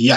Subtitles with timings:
[0.00, 0.16] Ja,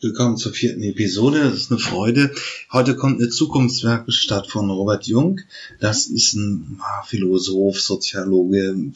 [0.00, 1.40] willkommen zur vierten Episode.
[1.40, 2.30] Das ist eine Freude.
[2.72, 5.40] Heute kommt eine Zukunftswerkstatt von Robert Jung.
[5.80, 8.92] Das ist ein Philosoph, Soziologe.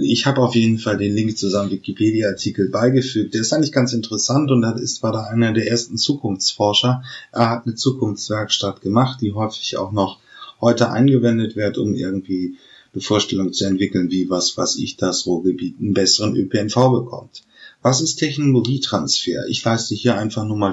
[0.00, 3.34] Ich habe auf jeden Fall den Link zu seinem Wikipedia-Artikel beigefügt.
[3.34, 7.02] Der ist eigentlich ganz interessant und das ist, war da einer der ersten Zukunftsforscher.
[7.30, 10.20] Er hat eine Zukunftswerkstatt gemacht, die häufig auch noch
[10.62, 12.56] heute eingewendet wird, um irgendwie
[12.94, 17.42] eine Vorstellung zu entwickeln, wie was, was ich das Ruhrgebiet einen besseren ÖPNV bekommt.
[17.84, 19.46] Was ist Technologietransfer?
[19.46, 20.72] Ich leiste hier einfach nur mal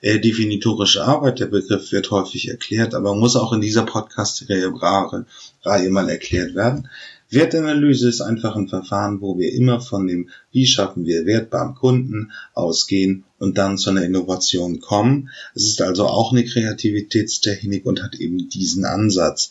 [0.00, 1.40] äh, definitorische Arbeit.
[1.40, 6.88] Der Begriff wird häufig erklärt, aber muss auch in dieser Podcast-Reihe mal erklärt werden.
[7.30, 11.74] Wertanalyse ist einfach ein Verfahren, wo wir immer von dem, wie schaffen wir Wert beim
[11.74, 15.28] Kunden ausgehen und dann zu einer Innovation kommen.
[15.54, 19.50] Es ist also auch eine Kreativitätstechnik und hat eben diesen Ansatz,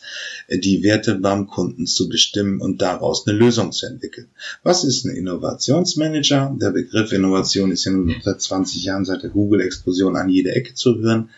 [0.50, 4.26] die Werte beim Kunden zu bestimmen und daraus eine Lösung zu entwickeln.
[4.64, 6.56] Was ist ein Innovationsmanager?
[6.60, 10.74] Der Begriff Innovation ist ja nun seit 20 Jahren seit der Google-Explosion an jede Ecke
[10.74, 11.30] zu hören.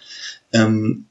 [0.53, 1.05] Ähm,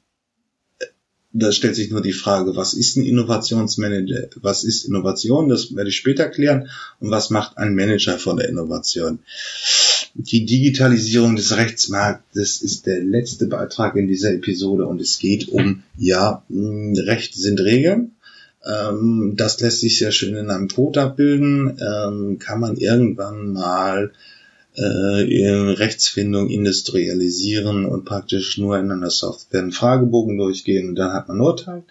[1.32, 5.90] da stellt sich nur die Frage, was ist ein Innovationsmanager, was ist Innovation, das werde
[5.90, 9.20] ich später klären, und was macht ein Manager von der Innovation.
[10.16, 15.84] Die Digitalisierung des Rechtsmarktes ist der letzte Beitrag in dieser Episode und es geht um,
[15.98, 18.16] ja, Recht sind Regeln.
[18.66, 24.12] Ähm, das lässt sich sehr schön in einem Code abbilden, ähm, kann man irgendwann mal
[24.76, 31.28] äh, Rechtsfindung industrialisieren und praktisch nur in einer Software einen Fragebogen durchgehen und dann hat
[31.28, 31.84] man ein Urteil.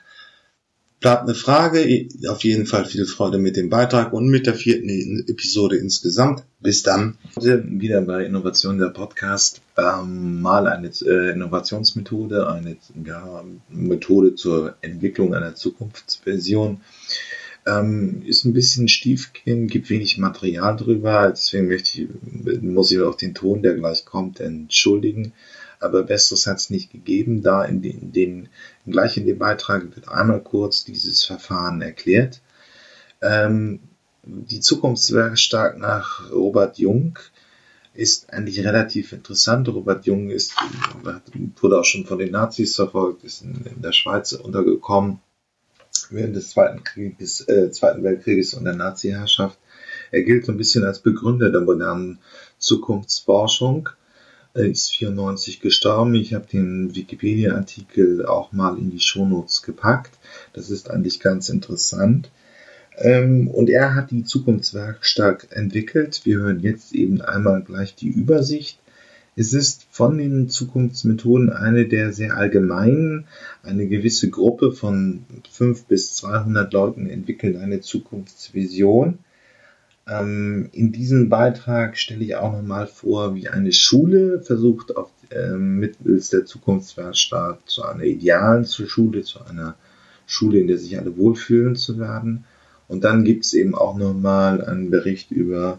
[1.00, 5.24] Bleibt eine Frage, auf jeden Fall viel Freude mit dem Beitrag und mit der vierten
[5.28, 6.42] Episode insgesamt.
[6.58, 7.16] Bis dann.
[7.36, 9.60] Heute wieder bei Innovation der Podcast.
[9.76, 16.80] Ähm, mal eine äh, Innovationsmethode, eine ja, Methode zur Entwicklung einer Zukunftsversion.
[17.68, 23.14] Ähm, ist ein bisschen Stiefkind, gibt wenig Material drüber, deswegen möchte ich, muss ich auch
[23.14, 25.34] den Ton, der gleich kommt, entschuldigen.
[25.78, 28.48] Aber Besseres hat es nicht gegeben, da in den, den,
[28.86, 32.40] gleich in dem Beitrag wird einmal kurz dieses Verfahren erklärt.
[33.20, 33.80] Ähm,
[34.22, 37.18] die Zukunftswerkstatt nach Robert Jung
[37.92, 39.68] ist eigentlich relativ interessant.
[39.68, 40.54] Robert Jung ist,
[41.60, 45.20] wurde auch schon von den Nazis verfolgt, ist in, in der Schweiz untergekommen
[46.10, 49.58] während des Zweiten, Krieges, äh, Zweiten Weltkrieges und der Nazi-Herrschaft.
[50.10, 52.18] Er gilt so ein bisschen als Begründer der modernen
[52.58, 53.88] Zukunftsforschung.
[54.54, 56.14] Er ist 94 gestorben.
[56.14, 60.18] Ich habe den Wikipedia-Artikel auch mal in die Shownotes gepackt.
[60.52, 62.30] Das ist eigentlich ganz interessant.
[62.96, 66.22] Ähm, und er hat die Zukunftswerkstatt entwickelt.
[66.24, 68.78] Wir hören jetzt eben einmal gleich die Übersicht.
[69.40, 73.26] Es ist von den Zukunftsmethoden eine der sehr allgemeinen.
[73.62, 79.20] Eine gewisse Gruppe von 5 bis 200 Leuten entwickelt eine Zukunftsvision.
[80.08, 85.52] Ähm, in diesem Beitrag stelle ich auch nochmal vor, wie eine Schule versucht, auf, äh,
[85.52, 89.76] mittels der Zukunftswerkstatt zu einer idealen Schule, zu einer
[90.26, 92.42] Schule, in der sich alle wohlfühlen zu werden.
[92.88, 95.78] Und dann gibt es eben auch nochmal einen Bericht über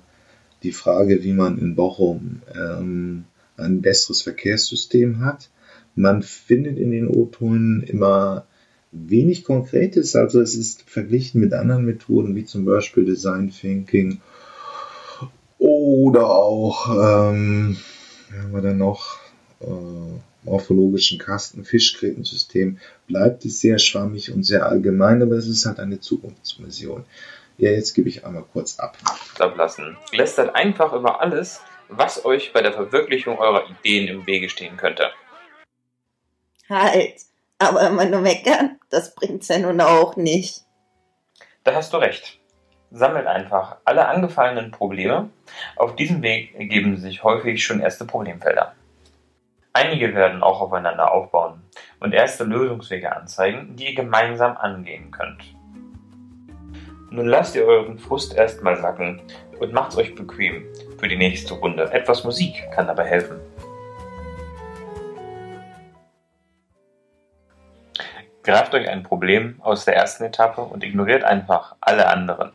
[0.64, 3.26] die Frage, wie man in Bochum ähm,
[3.60, 5.50] ein besseres Verkehrssystem hat.
[5.96, 8.46] Man findet in den O-Tönen immer
[8.92, 14.22] wenig Konkretes, also es ist verglichen mit anderen Methoden wie zum Beispiel Design Thinking
[15.60, 17.78] oder auch, ähm,
[18.32, 19.20] haben wir dann noch,
[19.62, 19.66] äh,
[20.44, 26.00] morphologischen Kasten, Fischgrätensystem, bleibt es sehr schwammig und sehr allgemein, aber es ist halt eine
[26.00, 27.04] Zukunftsmission.
[27.58, 28.98] Ja, jetzt gebe ich einmal kurz ab.
[29.38, 29.98] Ablassen.
[30.14, 31.60] Lästert einfach über alles,
[31.90, 35.10] was euch bei der Verwirklichung eurer Ideen im Wege stehen könnte.
[36.70, 37.16] Halt,
[37.58, 40.62] aber immer nur meckern, das bringt's ja nun auch nicht.
[41.64, 42.40] Da hast du recht.
[42.92, 45.30] Sammelt einfach alle angefallenen Probleme.
[45.76, 48.74] Auf diesem Weg ergeben sich häufig schon erste Problemfelder.
[49.74, 51.62] Einige werden auch aufeinander aufbauen
[52.00, 55.44] und erste Lösungswege anzeigen, die ihr gemeinsam angehen könnt.
[57.12, 59.22] Nun lasst ihr euren Frust erstmal sacken
[59.60, 60.66] und macht's euch bequem
[61.00, 61.92] für die nächste Runde.
[61.92, 63.40] Etwas Musik kann dabei helfen.
[68.44, 72.52] Greift euch ein Problem aus der ersten Etappe und ignoriert einfach alle anderen.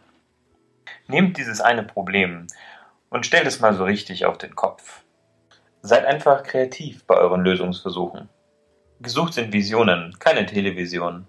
[1.07, 2.47] Nehmt dieses eine Problem
[3.11, 5.03] und stellt es mal so richtig auf den Kopf.
[5.83, 8.29] Seid einfach kreativ bei euren Lösungsversuchen.
[9.01, 11.27] Gesucht sind Visionen, keine Television.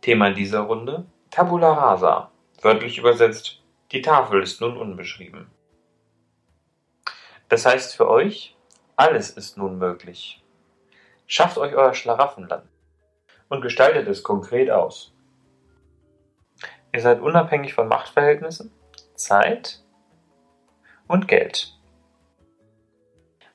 [0.00, 2.30] Thema dieser Runde Tabula rasa,
[2.62, 5.50] wörtlich übersetzt die Tafel ist nun unbeschrieben.
[7.48, 8.56] Das heißt für euch,
[8.96, 10.42] alles ist nun möglich.
[11.26, 12.68] Schafft euch euer Schlaraffenland
[13.48, 15.14] und gestaltet es konkret aus.
[16.92, 18.72] Ihr seid unabhängig von Machtverhältnissen,
[19.14, 19.82] Zeit
[21.06, 21.78] und Geld.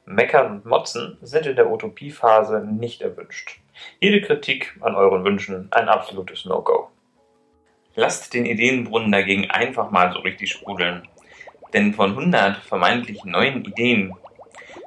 [0.06, 3.62] Meckern und Motzen sind in der Utopiephase nicht erwünscht.
[4.00, 6.90] Jede Kritik an euren Wünschen ein absolutes No-Go.
[8.00, 11.06] Lasst den Ideenbrunnen dagegen einfach mal so richtig sprudeln.
[11.74, 14.16] Denn von 100 vermeintlich neuen Ideen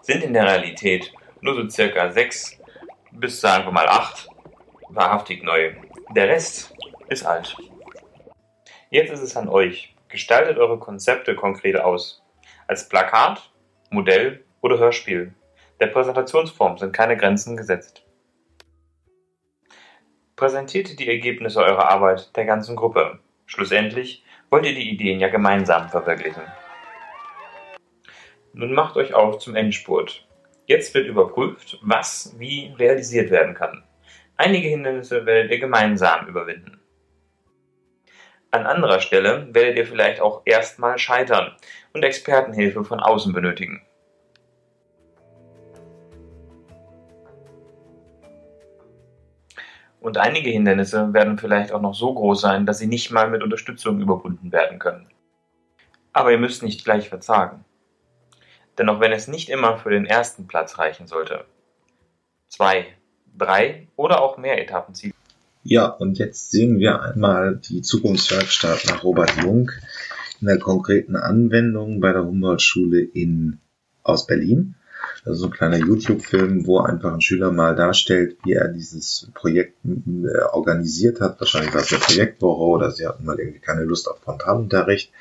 [0.01, 1.13] sind in der Realität
[1.43, 2.59] nur so circa 6
[3.11, 4.29] bis sagen wir mal 8
[4.89, 5.75] wahrhaftig neu.
[6.17, 6.75] Der Rest
[7.11, 7.55] ist alt.
[8.89, 9.95] Jetzt ist es an euch.
[10.09, 12.23] Gestaltet eure Konzepte konkret aus.
[12.67, 13.53] Als Plakat,
[13.91, 15.35] Modell oder Hörspiel.
[15.81, 18.07] Der Präsentationsform sind keine Grenzen gesetzt.
[20.43, 23.21] Präsentiert die Ergebnisse eurer Arbeit der ganzen Gruppe.
[23.47, 26.43] Schlussendlich wollt ihr die Ideen ja gemeinsam verwirklichen.
[28.53, 30.27] Nun macht euch auf zum Endspurt.
[30.67, 33.85] Jetzt wird überprüft, was wie realisiert werden kann.
[34.37, 36.81] Einige Hindernisse werdet ihr gemeinsam überwinden.
[38.51, 41.55] An anderer Stelle werdet ihr vielleicht auch erstmal scheitern
[41.93, 43.87] und Expertenhilfe von außen benötigen.
[50.03, 53.43] Und einige Hindernisse werden vielleicht auch noch so groß sein, dass sie nicht mal mit
[53.43, 55.07] Unterstützung überwunden werden können.
[56.13, 57.65] Aber ihr müsst nicht gleich verzagen.
[58.77, 61.45] Denn auch wenn es nicht immer für den ersten Platz reichen sollte,
[62.49, 62.87] zwei,
[63.39, 65.15] drei oder auch mehr Etappenziele
[65.65, 69.71] ja, und jetzt sehen wir einmal die Zukunftswerkstatt nach Robert Jung
[70.41, 73.61] in der konkreten Anwendung bei der Humboldt-Schule in,
[74.03, 74.75] aus Berlin.
[75.25, 79.77] Das ist ein kleiner YouTube-Film, wo einfach ein Schüler mal darstellt, wie er dieses Projekt
[79.85, 81.39] äh, organisiert hat.
[81.39, 85.13] Wahrscheinlich war es eine Projektwoche oder sie hatten mal irgendwie keine Lust auf Frontalunterricht,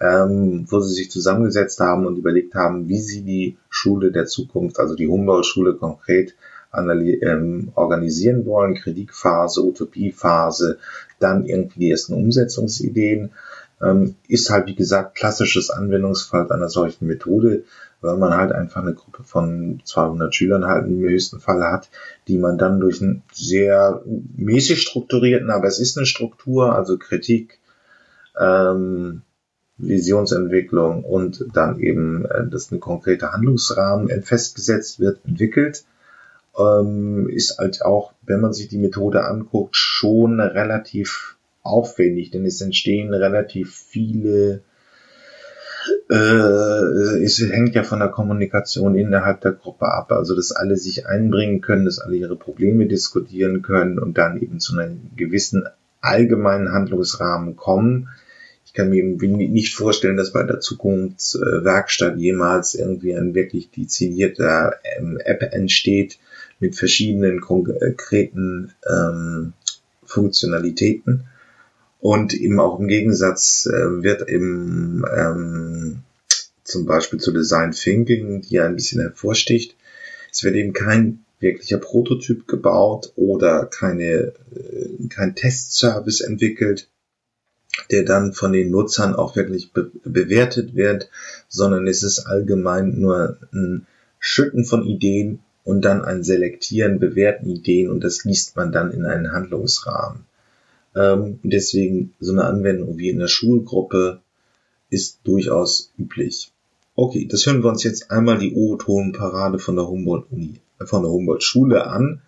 [0.00, 4.80] ähm, wo sie sich zusammengesetzt haben und überlegt haben, wie sie die Schule der Zukunft,
[4.80, 6.34] also die Humboldt-Schule konkret
[6.74, 10.78] ähm, organisieren wollen, Kritikphase, Utopiephase,
[11.20, 13.30] dann irgendwie die ersten Umsetzungsideen,
[14.26, 17.62] ist halt wie gesagt klassisches Anwendungsfall einer solchen Methode,
[18.00, 21.88] weil man halt einfach eine Gruppe von 200 Schülern halt im höchsten Fall hat,
[22.26, 27.60] die man dann durch einen sehr mäßig strukturierten, aber es ist eine Struktur, also Kritik,
[28.38, 29.22] ähm,
[29.76, 35.84] Visionsentwicklung und dann eben, äh, dass ein konkreter Handlungsrahmen festgesetzt wird, entwickelt
[36.58, 41.37] ähm, ist halt auch, wenn man sich die Methode anguckt, schon relativ
[41.68, 44.62] aufwendig, denn es entstehen relativ viele
[46.10, 51.06] äh, es hängt ja von der Kommunikation innerhalb der Gruppe ab, also dass alle sich
[51.06, 55.64] einbringen können, dass alle ihre Probleme diskutieren können und dann eben zu einem gewissen
[56.00, 58.08] allgemeinen Handlungsrahmen kommen.
[58.64, 65.18] Ich kann mir nicht vorstellen, dass bei der Zukunftswerkstatt jemals irgendwie ein wirklich dezidierter ähm,
[65.24, 66.18] App entsteht,
[66.60, 69.52] mit verschiedenen konkreten ähm,
[70.04, 71.24] Funktionalitäten.
[72.00, 76.02] Und eben auch im Gegensatz äh, wird eben ähm,
[76.62, 79.76] zum Beispiel zu Design Thinking, die ja ein bisschen hervorsticht,
[80.30, 86.88] es wird eben kein wirklicher Prototyp gebaut oder keine, äh, kein Testservice entwickelt,
[87.90, 91.10] der dann von den Nutzern auch wirklich be bewertet wird,
[91.48, 93.86] sondern es ist allgemein nur ein
[94.18, 99.04] Schütten von Ideen und dann ein Selektieren bewährten Ideen und das liest man dann in
[99.04, 100.27] einen Handlungsrahmen.
[100.98, 104.20] Ähm, deswegen so eine Anwendung wie in der Schulgruppe
[104.90, 106.50] ist durchaus üblich.
[106.96, 111.12] Okay, das hören wir uns jetzt einmal die O-Ton-Parade von der Humboldt-Uni, äh, von der
[111.12, 112.22] Humboldt-Schule an,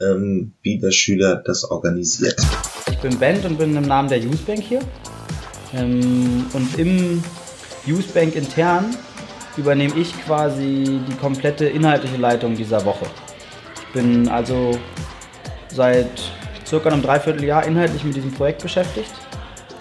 [0.00, 2.40] ähm, wie der Schüler das organisiert.
[2.88, 4.80] Ich bin Bent und bin im Namen der Youth Bank hier.
[5.72, 7.20] Ähm, und im
[7.84, 8.96] Youth Bank intern
[9.56, 13.06] übernehme ich quasi die komplette inhaltliche Leitung dieser Woche.
[13.88, 14.78] Ich bin also
[15.72, 16.32] seit
[16.66, 19.12] circa einem Dreivierteljahr inhaltlich mit diesem Projekt beschäftigt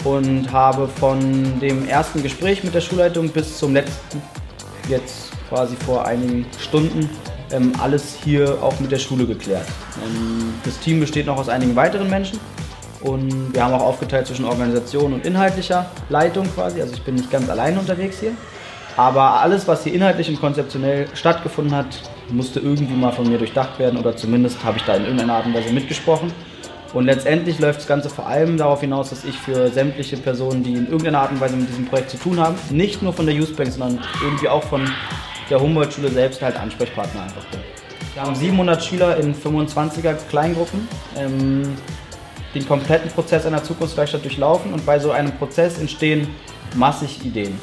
[0.04, 4.22] und habe von dem ersten Gespräch mit der Schulleitung bis zum letzten,
[4.90, 7.10] jetzt quasi vor einigen Stunden,
[7.52, 9.68] ähm, alles hier auch mit der Schule geklärt.
[10.04, 12.40] Ähm, das Team besteht noch aus einigen weiteren Menschen
[13.02, 16.82] und wir haben auch aufgeteilt zwischen Organisation und inhaltlicher Leitung quasi.
[16.82, 18.32] Also ich bin nicht ganz alleine unterwegs hier.
[18.96, 21.88] Aber alles, was hier inhaltlich und konzeptionell stattgefunden hat,
[22.30, 25.46] musste irgendwie mal von mir durchdacht werden oder zumindest habe ich da in irgendeiner Art
[25.46, 26.32] und Weise mitgesprochen.
[26.94, 30.74] Und letztendlich läuft das Ganze vor allem darauf hinaus, dass ich für sämtliche Personen, die
[30.74, 33.34] in irgendeiner Art und Weise mit diesem Projekt zu tun haben, nicht nur von der
[33.34, 34.88] Youth Bank, sondern irgendwie auch von
[35.50, 37.62] der Humboldt-Schule selbst halt Ansprechpartner einfach bin.
[38.14, 41.76] Wir haben 700 Schüler in 25er Kleingruppen ähm,
[42.54, 46.28] den kompletten Prozess einer Zukunftswerkstatt durchlaufen und bei so einem Prozess entstehen
[46.76, 47.60] massig Ideen.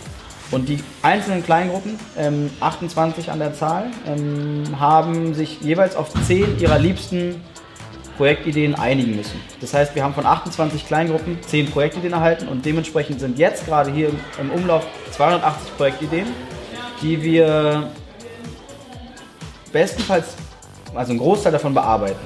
[0.51, 6.59] Und die einzelnen Kleingruppen, ähm, 28 an der Zahl, ähm, haben sich jeweils auf 10
[6.59, 7.41] ihrer liebsten
[8.21, 9.41] Projektideen einigen müssen.
[9.63, 13.91] Das heißt, wir haben von 28 Kleingruppen 10 Projektideen erhalten und dementsprechend sind jetzt gerade
[13.91, 16.27] hier im Umlauf 280 Projektideen,
[17.01, 17.91] die wir
[19.73, 20.35] bestenfalls,
[20.95, 22.19] also einen Großteil davon bearbeiten.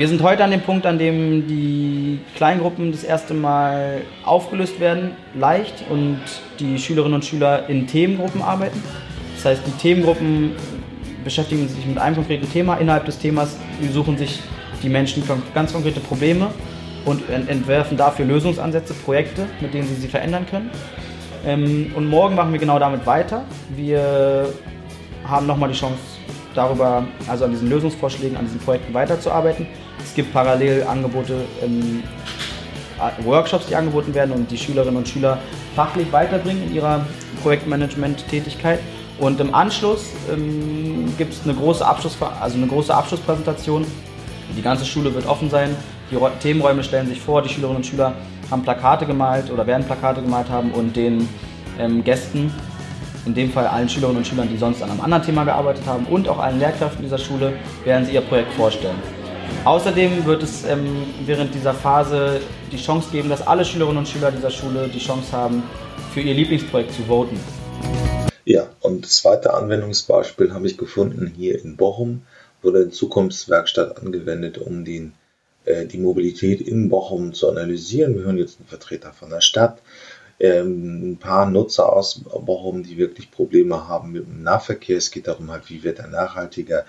[0.00, 5.10] Wir sind heute an dem Punkt, an dem die Kleingruppen das erste Mal aufgelöst werden,
[5.34, 6.20] leicht, und
[6.58, 8.82] die Schülerinnen und Schüler in Themengruppen arbeiten.
[9.34, 10.52] Das heißt, die Themengruppen
[11.22, 12.76] beschäftigen sich mit einem konkreten Thema.
[12.76, 13.58] Innerhalb des Themas
[13.92, 14.40] suchen sich
[14.82, 16.46] die Menschen ganz konkrete Probleme
[17.04, 20.70] und entwerfen dafür Lösungsansätze, Projekte, mit denen sie sie verändern können.
[21.44, 23.44] Ähm, und morgen machen wir genau damit weiter.
[23.76, 24.48] Wir
[25.24, 26.00] haben nochmal die Chance,
[26.54, 29.66] darüber, also an diesen Lösungsvorschlägen, an diesen Projekten weiterzuarbeiten.
[30.04, 32.02] Es gibt parallel Angebote, ähm,
[33.24, 35.38] Workshops, die angeboten werden und die Schülerinnen und Schüler
[35.74, 37.06] fachlich weiterbringen in ihrer
[37.42, 38.80] Projektmanagement-Tätigkeit.
[39.18, 43.86] Und im Anschluss ähm, gibt es eine große, also eine große Abschlusspräsentation.
[44.56, 45.76] Die ganze Schule wird offen sein.
[46.10, 47.42] Die Themenräume stellen sich vor.
[47.42, 48.14] Die Schülerinnen und Schüler
[48.50, 51.28] haben Plakate gemalt oder werden Plakate gemalt haben und den
[51.78, 52.52] ähm, Gästen,
[53.26, 56.06] in dem Fall allen Schülerinnen und Schülern, die sonst an einem anderen Thema gearbeitet haben
[56.06, 57.52] und auch allen Lehrkräften dieser Schule,
[57.84, 59.19] werden sie ihr Projekt vorstellen.
[59.64, 62.40] Außerdem wird es ähm, während dieser Phase
[62.72, 65.62] die Chance geben, dass alle Schülerinnen und Schüler dieser Schule die Chance haben,
[66.12, 67.38] für ihr Lieblingsprojekt zu voten.
[68.44, 72.22] Ja, und das zweite Anwendungsbeispiel habe ich gefunden hier in Bochum,
[72.62, 75.12] wurde in Zukunftswerkstatt angewendet, um den,
[75.66, 78.16] äh, die Mobilität in Bochum zu analysieren.
[78.16, 79.80] Wir hören jetzt einen Vertreter von der Stadt,
[80.40, 84.96] ähm, ein paar Nutzer aus Bochum, die wirklich Probleme haben mit dem Nahverkehr.
[84.96, 86.86] Es geht darum, halt, wie wird er nachhaltiger,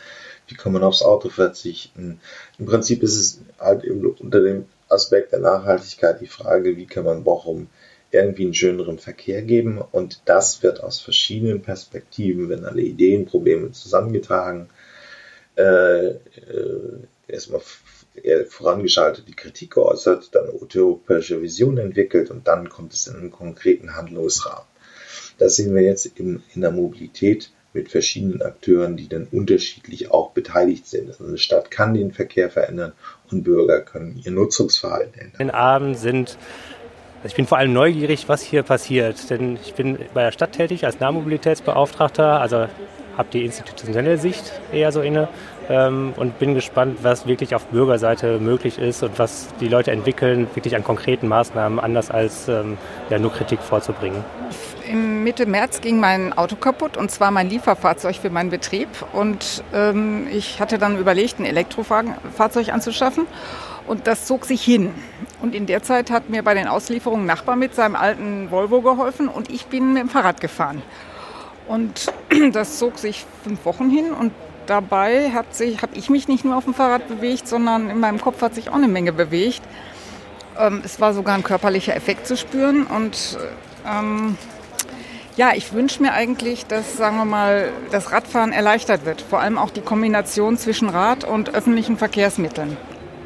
[0.52, 2.20] wie kann man aufs Auto verzichten.
[2.60, 7.24] Im Prinzip ist es halt unter dem Aspekt der Nachhaltigkeit die Frage, wie kann man
[7.24, 7.68] Bochum
[8.12, 13.72] irgendwie einen schöneren Verkehr geben und das wird aus verschiedenen Perspektiven, wenn alle Ideen, Probleme
[13.72, 14.70] zusammengetragen,
[15.58, 16.20] äh, äh,
[17.28, 17.62] erstmal
[18.50, 23.96] vorangeschaltet die Kritik geäußert, dann utopische Vision entwickelt und dann kommt es in einen konkreten
[23.96, 24.68] Handlungsrahmen.
[25.38, 30.32] Das sehen wir jetzt in, in der Mobilität mit verschiedenen Akteuren, die dann unterschiedlich auch
[30.32, 31.10] beteiligt sind.
[31.10, 32.94] Also eine Stadt kann den Verkehr verändern
[33.32, 35.38] und Bürger können ihr Nutzungsverhalten ändern.
[35.40, 36.38] Den Abend sind
[37.24, 40.86] ich bin vor allem neugierig, was hier passiert, denn ich bin bei der Stadt tätig
[40.86, 42.66] als Nahmobilitätsbeauftragter, also
[43.16, 45.28] habe die institutionelle Sicht eher so inne
[45.70, 50.48] ähm, und bin gespannt, was wirklich auf Bürgerseite möglich ist und was die Leute entwickeln,
[50.56, 52.78] wirklich an konkreten Maßnahmen, anders als ähm,
[53.12, 54.24] ja, nur Kritik vorzubringen.
[54.90, 58.88] Im Mitte März ging mein Auto kaputt und zwar mein Lieferfahrzeug für meinen Betrieb.
[59.14, 63.28] Und ähm, ich hatte dann überlegt, ein Elektrofahrzeug anzuschaffen.
[63.88, 64.94] Und das zog sich hin.
[65.42, 68.82] Und in der Zeit hat mir bei den Auslieferungen ein Nachbar mit seinem alten Volvo
[68.82, 70.82] geholfen und ich bin mit dem Fahrrad gefahren.
[71.68, 72.14] Und
[72.54, 74.34] das zog sich fünf Wochen hin und
[74.68, 75.48] dabei habe
[75.94, 78.76] ich mich nicht nur auf dem Fahrrad bewegt, sondern in meinem Kopf hat sich auch
[78.76, 79.62] eine Menge bewegt.
[80.58, 83.38] Ähm, es war sogar ein körperlicher Effekt zu spüren und
[83.86, 84.38] ähm,
[85.38, 89.22] ja, ich wünsche mir eigentlich, dass, sagen wir mal, das Radfahren erleichtert wird.
[89.22, 92.78] Vor allem auch die Kombination zwischen Rad und öffentlichen Verkehrsmitteln.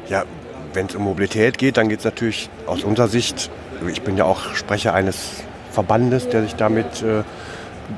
[0.08, 0.24] Ja,
[0.72, 3.50] wenn es um Mobilität geht, dann geht es natürlich aus unserer Sicht,
[3.88, 7.22] ich bin ja auch Sprecher eines Verbandes, der sich damit äh,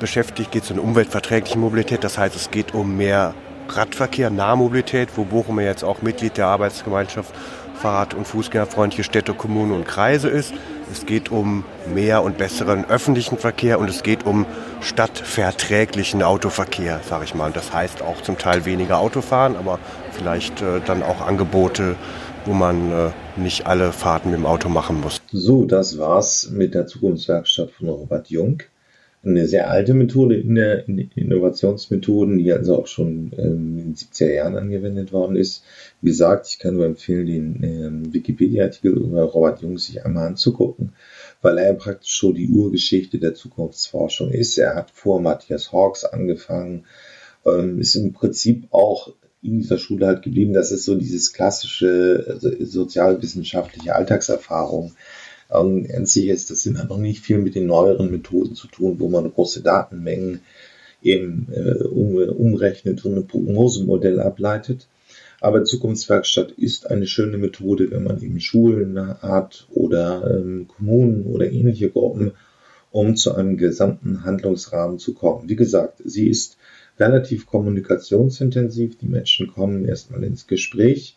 [0.00, 2.04] beschäftigt, geht es um umweltverträgliche Mobilität.
[2.04, 3.34] Das heißt, es geht um mehr
[3.68, 7.34] Radverkehr, Nahmobilität, wo Bochum ja jetzt auch Mitglied der Arbeitsgemeinschaft
[7.74, 10.52] Fahrrad- und Fußgängerfreundliche Städte, Kommunen und Kreise ist.
[10.90, 14.46] Es geht um mehr und besseren öffentlichen Verkehr und es geht um
[14.80, 17.52] stadtverträglichen Autoverkehr, sage ich mal.
[17.52, 19.78] Das heißt auch zum Teil weniger Autofahren, aber
[20.12, 21.96] vielleicht äh, dann auch Angebote,
[22.46, 25.20] wo man äh, nicht alle Fahrten mit dem Auto machen muss.
[25.30, 28.62] So, das war's mit der Zukunftswerkstatt von Robert Jung
[29.24, 34.32] eine sehr alte Methode in der Innovationsmethoden, die also auch schon ähm, in den 70er
[34.32, 35.64] Jahren angewendet worden ist.
[36.00, 40.92] Wie gesagt, ich kann nur empfehlen, den ähm, Wikipedia-Artikel über Robert Jung sich einmal anzugucken,
[41.42, 44.56] weil er praktisch schon die Urgeschichte der Zukunftsforschung ist.
[44.56, 46.84] Er hat vor Matthias Hawks angefangen,
[47.44, 50.52] ähm, ist im Prinzip auch in dieser Schule halt geblieben.
[50.52, 54.92] Das ist so dieses klassische also sozialwissenschaftliche Alltagserfahrung
[55.50, 58.96] ähm, an sich ist das sind noch nicht viel mit den neueren Methoden zu tun,
[58.98, 60.40] wo man große Datenmengen
[61.02, 64.88] eben äh, um, umrechnet und ein Prognosemodell ableitet.
[65.40, 71.50] Aber Zukunftswerkstatt ist eine schöne Methode, wenn man eben Schulen hat oder ähm, Kommunen oder
[71.50, 72.32] ähnliche Gruppen,
[72.90, 75.48] um zu einem gesamten Handlungsrahmen zu kommen.
[75.48, 76.56] Wie gesagt, sie ist
[76.98, 78.98] relativ kommunikationsintensiv.
[78.98, 81.16] Die Menschen kommen erstmal ins Gespräch.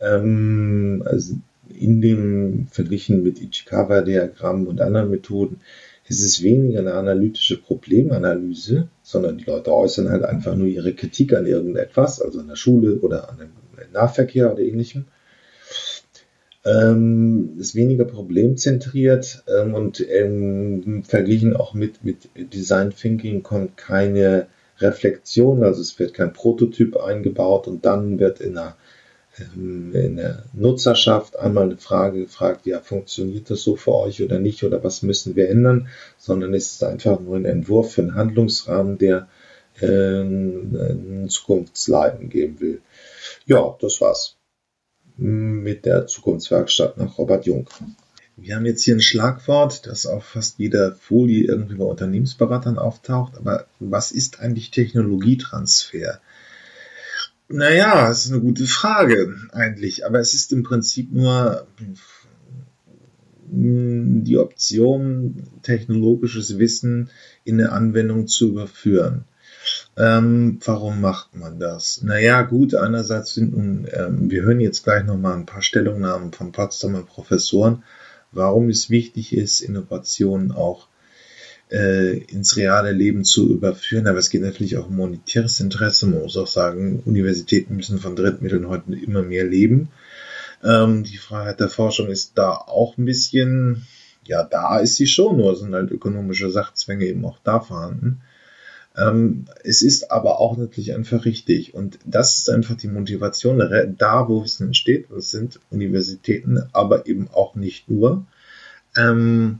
[0.00, 1.36] Ähm, also
[1.68, 5.60] in dem verglichen mit Ichikawa-Diagrammen und anderen Methoden
[6.08, 11.34] ist es weniger eine analytische Problemanalyse, sondern die Leute äußern halt einfach nur ihre Kritik
[11.34, 13.50] an irgendetwas, also an der Schule oder an dem
[13.92, 15.06] Nahverkehr oder ähnlichem.
[16.64, 24.48] ähm, ist weniger problemzentriert ähm, und ähm, verglichen auch mit, mit Design Thinking kommt keine
[24.78, 28.74] Reflexion, also es wird kein Prototyp eingebaut und dann wird in ähm,
[29.54, 34.64] in der Nutzerschaft einmal eine Frage gefragt, ja, funktioniert das so für euch oder nicht
[34.64, 38.98] oder was müssen wir ändern, sondern es ist einfach nur ein Entwurf für einen Handlungsrahmen,
[38.98, 39.28] der
[39.80, 42.80] äh, ein Zukunftsleiten geben will.
[43.44, 44.36] Ja, das war's
[45.18, 47.68] mit der Zukunftswerkstatt nach Robert Jung.
[48.36, 53.36] Wir haben jetzt hier ein Schlagwort, das auf fast jeder Folie irgendwie bei Unternehmensberatern auftaucht.
[53.38, 56.20] Aber was ist eigentlich Technologietransfer?
[57.48, 60.04] Naja, das ist eine gute Frage eigentlich.
[60.04, 61.66] Aber es ist im Prinzip nur
[63.48, 67.10] die Option, technologisches Wissen
[67.44, 69.24] in eine Anwendung zu überführen.
[69.96, 72.02] Ähm, warum macht man das?
[72.02, 76.52] Naja, gut, einerseits sind nun, ähm, wir hören jetzt gleich nochmal ein paar Stellungnahmen von
[76.52, 77.82] Potsdamer Professoren,
[78.32, 80.88] warum es wichtig ist, Innovationen auch
[81.70, 84.06] äh, ins reale Leben zu überführen.
[84.06, 86.06] Aber es geht natürlich auch um monetäres Interesse.
[86.06, 89.88] Man muss auch sagen, Universitäten müssen von Drittmitteln heute immer mehr leben.
[90.64, 93.86] Ähm, die Freiheit der Forschung ist da auch ein bisschen,
[94.24, 98.22] ja, da ist sie schon, nur sind halt ökonomische Sachzwänge eben auch da vorhanden.
[98.96, 101.74] Ähm, es ist aber auch natürlich einfach richtig.
[101.74, 103.58] Und das ist einfach die Motivation.
[103.98, 108.26] Da, wo Wissen entsteht, das sind Universitäten, aber eben auch nicht nur.
[108.96, 109.58] Ähm,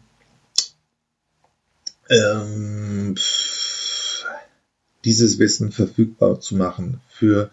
[2.09, 3.15] ähm,
[5.05, 7.51] dieses Wissen verfügbar zu machen für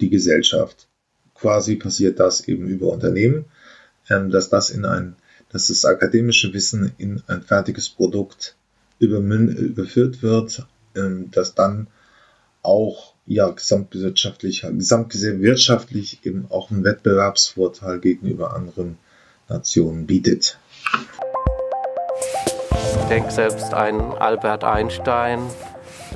[0.00, 0.88] die Gesellschaft.
[1.34, 3.46] Quasi passiert das eben über Unternehmen,
[4.08, 5.16] ähm, dass das in ein,
[5.50, 8.56] dass das akademische Wissen in ein fertiges Produkt
[8.98, 11.88] überführt wird ähm, das dann
[12.62, 18.98] auch ja gesamtwirtschaftlich, gesamtwirtschaftlich eben auch einen Wettbewerbsvorteil gegenüber anderen
[19.48, 20.58] Nationen bietet.
[23.06, 25.38] Ich denke, selbst ein Albert Einstein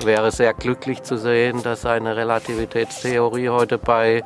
[0.04, 4.24] wäre sehr glücklich zu sehen, dass seine Relativitätstheorie heute bei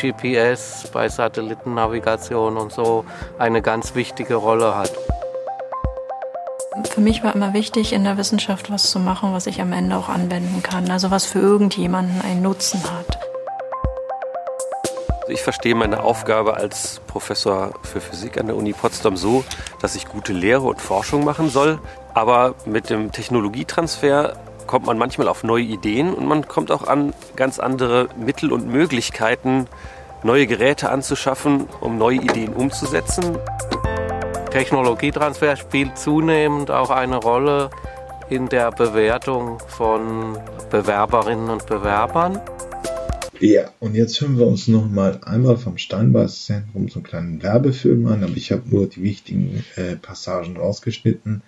[0.00, 3.04] GPS, bei Satellitennavigation und so
[3.38, 4.92] eine ganz wichtige Rolle hat.
[6.88, 9.94] Für mich war immer wichtig, in der Wissenschaft was zu machen, was ich am Ende
[9.94, 10.90] auch anwenden kann.
[10.90, 13.18] Also was für irgendjemanden einen Nutzen hat.
[15.28, 19.44] Ich verstehe meine Aufgabe als Professor für Physik an der Uni Potsdam so,
[19.80, 21.80] dass ich gute Lehre und Forschung machen soll.
[22.14, 24.34] Aber mit dem Technologietransfer
[24.68, 28.68] kommt man manchmal auf neue Ideen und man kommt auch an ganz andere Mittel und
[28.68, 29.66] Möglichkeiten,
[30.22, 33.36] neue Geräte anzuschaffen, um neue Ideen umzusetzen.
[34.50, 37.70] Technologietransfer spielt zunehmend auch eine Rolle
[38.28, 40.38] in der Bewertung von
[40.70, 42.40] Bewerberinnen und Bewerbern.
[43.40, 48.06] Ja, und jetzt hören wir uns noch mal einmal vom Steinbeiß-Zentrum so einen kleinen Werbefilm
[48.06, 51.42] an, aber ich habe nur die wichtigen äh, Passagen rausgeschnitten,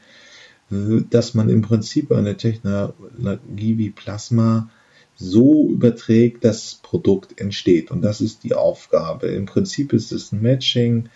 [0.69, 4.69] dass man im Prinzip eine Technologie wie Plasma
[5.17, 7.91] so überträgt, dass das Produkt entsteht.
[7.91, 9.29] Und das ist die Aufgabe.
[9.29, 11.09] Im Prinzip ist es ein Matching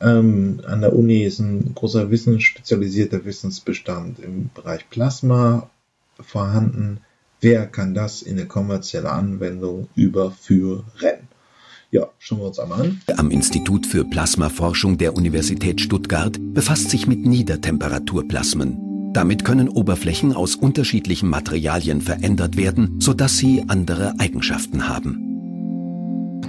[0.00, 5.70] ähm, an der Uni ist ein großer wissensspezialisierter Wissensbestand im Bereich Plasma
[6.20, 7.00] vorhanden.
[7.40, 10.84] Wer kann das in eine kommerzielle Anwendung überführen?
[11.90, 13.02] Ja, schauen wir uns einmal an.
[13.16, 19.12] Am Institut für Plasmaforschung der Universität Stuttgart befasst sich mit Niedertemperaturplasmen.
[19.12, 25.22] Damit können Oberflächen aus unterschiedlichen Materialien verändert werden, sodass sie andere Eigenschaften haben.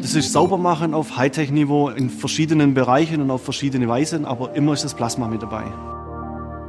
[0.01, 4.83] Das ist Saubermachen auf Hightech-Niveau in verschiedenen Bereichen und auf verschiedene Weisen, aber immer ist
[4.83, 5.65] das Plasma mit dabei.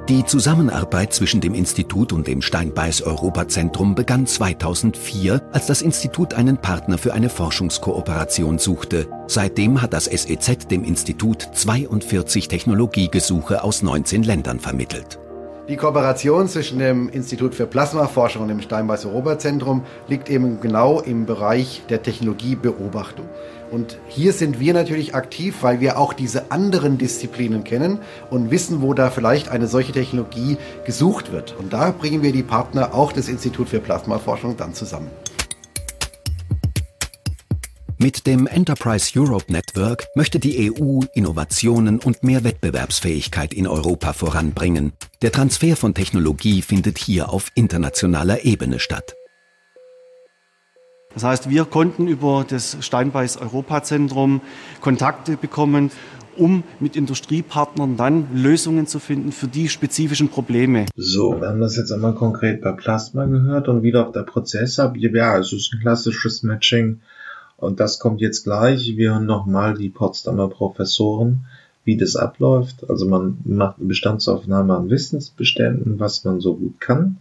[0.08, 6.56] Die Zusammenarbeit zwischen dem Institut und dem Steinbeiß Europazentrum begann 2004, als das Institut einen
[6.56, 9.06] Partner für eine Forschungskooperation suchte.
[9.26, 15.18] Seitdem hat das SEZ dem Institut 42 Technologiegesuche aus 19 Ländern vermittelt.
[15.68, 21.82] Die Kooperation zwischen dem Institut für Plasmaforschung und dem Steinbeiß-Europa-Zentrum liegt eben genau im Bereich
[21.90, 23.26] der Technologiebeobachtung.
[23.70, 27.98] Und hier sind wir natürlich aktiv, weil wir auch diese anderen Disziplinen kennen
[28.30, 31.54] und wissen, wo da vielleicht eine solche Technologie gesucht wird.
[31.58, 35.10] Und da bringen wir die Partner auch des Institut für Plasmaforschung dann zusammen.
[38.00, 44.92] Mit dem Enterprise Europe Network möchte die EU Innovationen und mehr Wettbewerbsfähigkeit in Europa voranbringen.
[45.20, 49.16] Der Transfer von Technologie findet hier auf internationaler Ebene statt.
[51.14, 54.42] Das heißt, wir konnten über das Steinbeiß Europazentrum
[54.80, 55.90] Kontakte bekommen,
[56.36, 60.86] um mit Industriepartnern dann Lösungen zu finden für die spezifischen Probleme.
[60.94, 64.78] So, wir haben das jetzt einmal konkret bei Plasma gehört und wieder auf der Prozess
[64.78, 64.96] ab.
[64.96, 67.00] Ja, es ist ein klassisches Matching
[67.58, 68.96] und das kommt jetzt gleich.
[68.96, 71.44] Wir hören nochmal die Potsdamer Professoren
[71.84, 72.88] wie das abläuft.
[72.88, 77.16] Also man macht eine Bestandsaufnahme an Wissensbeständen, was man so gut kann.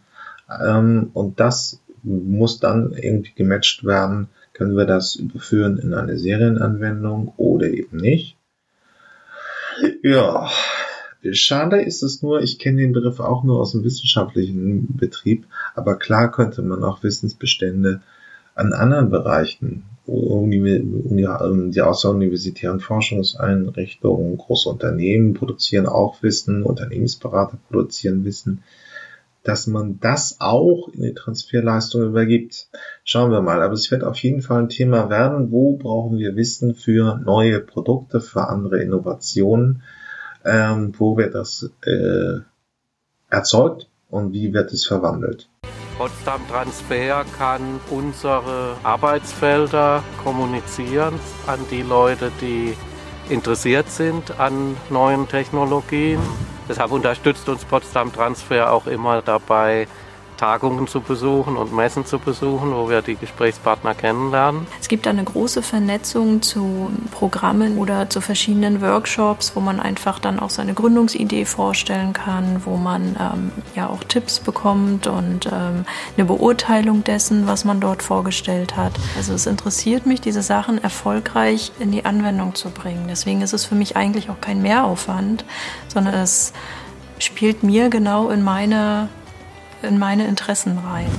[0.62, 4.28] Ähm, und das muss dann irgendwie gematcht werden.
[4.54, 8.36] Können wir das überführen in eine Serienanwendung oder eben nicht?
[10.04, 10.50] Ja,
[11.32, 15.45] schade ist es nur, ich kenne den Begriff auch nur aus dem wissenschaftlichen Betrieb,
[15.76, 18.02] aber klar könnte man auch Wissensbestände
[18.56, 28.63] an anderen Bereichen, die außeruniversitären Forschungseinrichtungen, große Unternehmen produzieren auch Wissen, Unternehmensberater produzieren Wissen,
[29.43, 32.70] dass man das auch in die Transferleistung übergibt.
[33.04, 33.62] Schauen wir mal.
[33.62, 35.52] Aber es wird auf jeden Fall ein Thema werden.
[35.52, 39.84] Wo brauchen wir Wissen für neue Produkte, für andere Innovationen?
[40.46, 42.39] Ähm, wo wird das äh,
[43.30, 45.50] erzeugt und wie wird es verwandelt?
[45.97, 52.77] Potsdam Transfer kann unsere Arbeitsfelder kommunizieren an die Leute, die
[53.29, 56.19] interessiert sind an neuen Technologien.
[56.69, 59.88] Deshalb unterstützt uns Potsdam Transfer auch immer dabei,
[60.38, 64.67] Tagungen zu besuchen und Messen zu besuchen, wo wir die Gesprächspartner kennenlernen.
[64.80, 70.39] Es gibt eine große Vernetzung zu Programmen oder zu verschiedenen Workshops, wo man einfach dann
[70.39, 76.26] auch seine Gründungsidee vorstellen kann, wo man ähm, ja auch Tipps bekommt und ähm, eine
[76.26, 78.93] Beurteilung dessen, was man dort vorgestellt hat.
[79.17, 83.08] Also es interessiert mich, diese Sachen erfolgreich in die Anwendung zu bringen.
[83.10, 85.45] Deswegen ist es für mich eigentlich auch kein Mehraufwand,
[85.88, 86.54] sondern es
[87.19, 89.10] spielt mir genau in meine
[89.82, 91.10] in meine Interessen rein.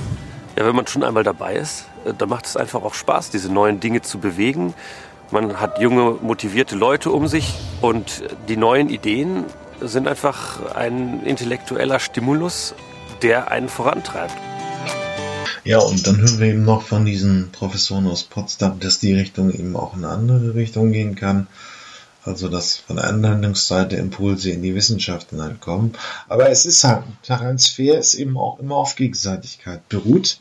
[0.57, 3.51] Ja, wenn man schon einmal dabei ist, äh, dann macht es einfach auch Spaß, diese
[3.51, 4.73] neuen Dinge zu bewegen.
[5.31, 9.45] Man hat junge, motivierte Leute um sich und die neuen Ideen
[9.79, 12.73] sind einfach ein intellektueller Stimulus,
[13.21, 14.35] der einen vorantreibt.
[15.63, 19.51] Ja, und dann hören wir eben noch von diesen Professoren aus Potsdam, dass die Richtung
[19.51, 21.47] eben auch in eine andere Richtung gehen kann.
[22.29, 25.93] Also dass von der Anwendungsseite Impulse in die Wissenschaft hineinkommen.
[26.27, 30.39] Aber es ist halt, Transfer ist eben auch immer auf Gegenseitigkeit beruht.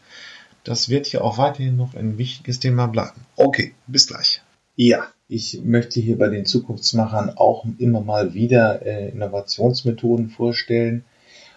[0.65, 3.23] Das wird hier auch weiterhin noch ein wichtiges Thema bleiben.
[3.37, 4.43] Okay, bis gleich.
[4.77, 11.05] Ja, ich möchte hier bei den Zukunftsmachern auch immer mal wieder äh, Innovationsmethoden vorstellen.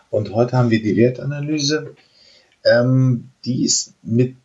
[0.10, 1.94] Und heute haben wir die Wertanalyse.
[2.64, 4.38] Ähm, die ist mit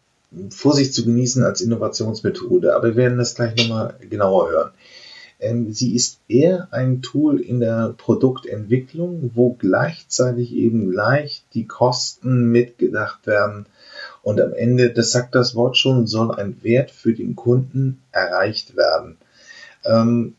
[0.51, 4.71] Vorsicht zu genießen als Innovationsmethode, aber wir werden das gleich nochmal genauer hören.
[5.39, 12.51] Ähm, sie ist eher ein Tool in der Produktentwicklung, wo gleichzeitig eben gleich die Kosten
[12.51, 13.67] mitgedacht werden.
[14.23, 18.77] Und am Ende, das sagt das Wort schon, soll ein Wert für den Kunden erreicht
[18.77, 19.19] werden.
[19.85, 20.35] Ähm,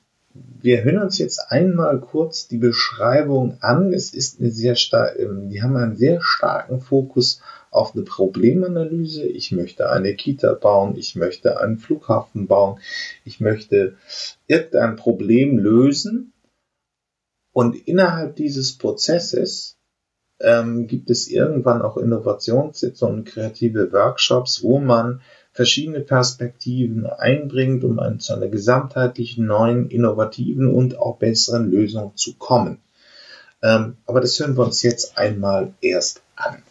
[0.61, 3.93] wir hören uns jetzt einmal kurz die Beschreibung an.
[3.93, 9.25] Es ist eine sehr stark, ähm, die haben einen sehr starken Fokus auf eine Problemanalyse.
[9.25, 12.79] Ich möchte eine Kita bauen, ich möchte einen Flughafen bauen,
[13.23, 13.97] ich möchte
[14.47, 16.33] irgendein Problem lösen.
[17.53, 19.77] Und innerhalb dieses Prozesses
[20.39, 25.21] ähm, gibt es irgendwann auch Innovationssitzungen, kreative Workshops, wo man
[25.57, 32.77] verschiedene Perspektiven einbringt, um zu einer gesamtheitlichen, neuen, innovativen und auch besseren Lösung zu kommen.
[33.63, 36.61] Ähm, aber das hören wir uns jetzt einmal erst an.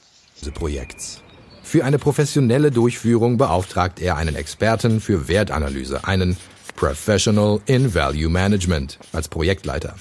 [0.55, 1.21] Projekts.
[1.65, 6.37] Für eine professionelle Durchführung beauftragt er einen Experten für Wertanalyse, einen
[6.77, 9.97] Professional in Value Management als Projektleiter.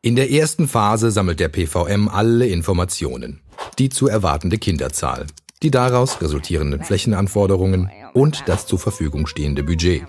[0.00, 3.40] In der ersten Phase sammelt der PVM alle Informationen,
[3.78, 5.26] die zu erwartende Kinderzahl,
[5.62, 10.04] die daraus resultierenden Flächenanforderungen und das zur Verfügung stehende Budget.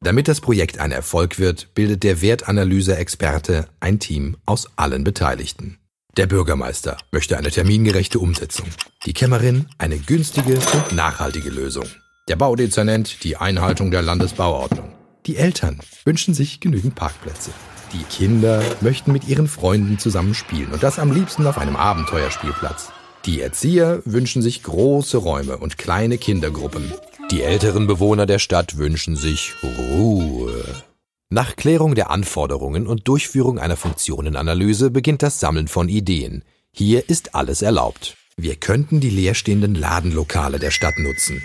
[0.00, 5.78] Damit das Projekt ein Erfolg wird, bildet der Wertanalyse-Experte ein Team aus allen Beteiligten.
[6.16, 8.66] Der Bürgermeister möchte eine termingerechte Umsetzung.
[9.06, 11.86] Die Kämmerin eine günstige und nachhaltige Lösung.
[12.28, 14.92] Der Baudezernent die Einhaltung der Landesbauordnung.
[15.26, 17.50] Die Eltern wünschen sich genügend Parkplätze.
[17.92, 22.92] Die Kinder möchten mit ihren Freunden zusammen spielen und das am liebsten auf einem Abenteuerspielplatz.
[23.24, 26.92] Die Erzieher wünschen sich große Räume und kleine Kindergruppen.
[27.30, 30.64] Die älteren Bewohner der Stadt wünschen sich Ruhe.
[31.28, 36.42] Nach Klärung der Anforderungen und Durchführung einer Funktionenanalyse beginnt das Sammeln von Ideen.
[36.72, 38.16] Hier ist alles erlaubt.
[38.38, 41.42] Wir könnten die leerstehenden Ladenlokale der Stadt nutzen.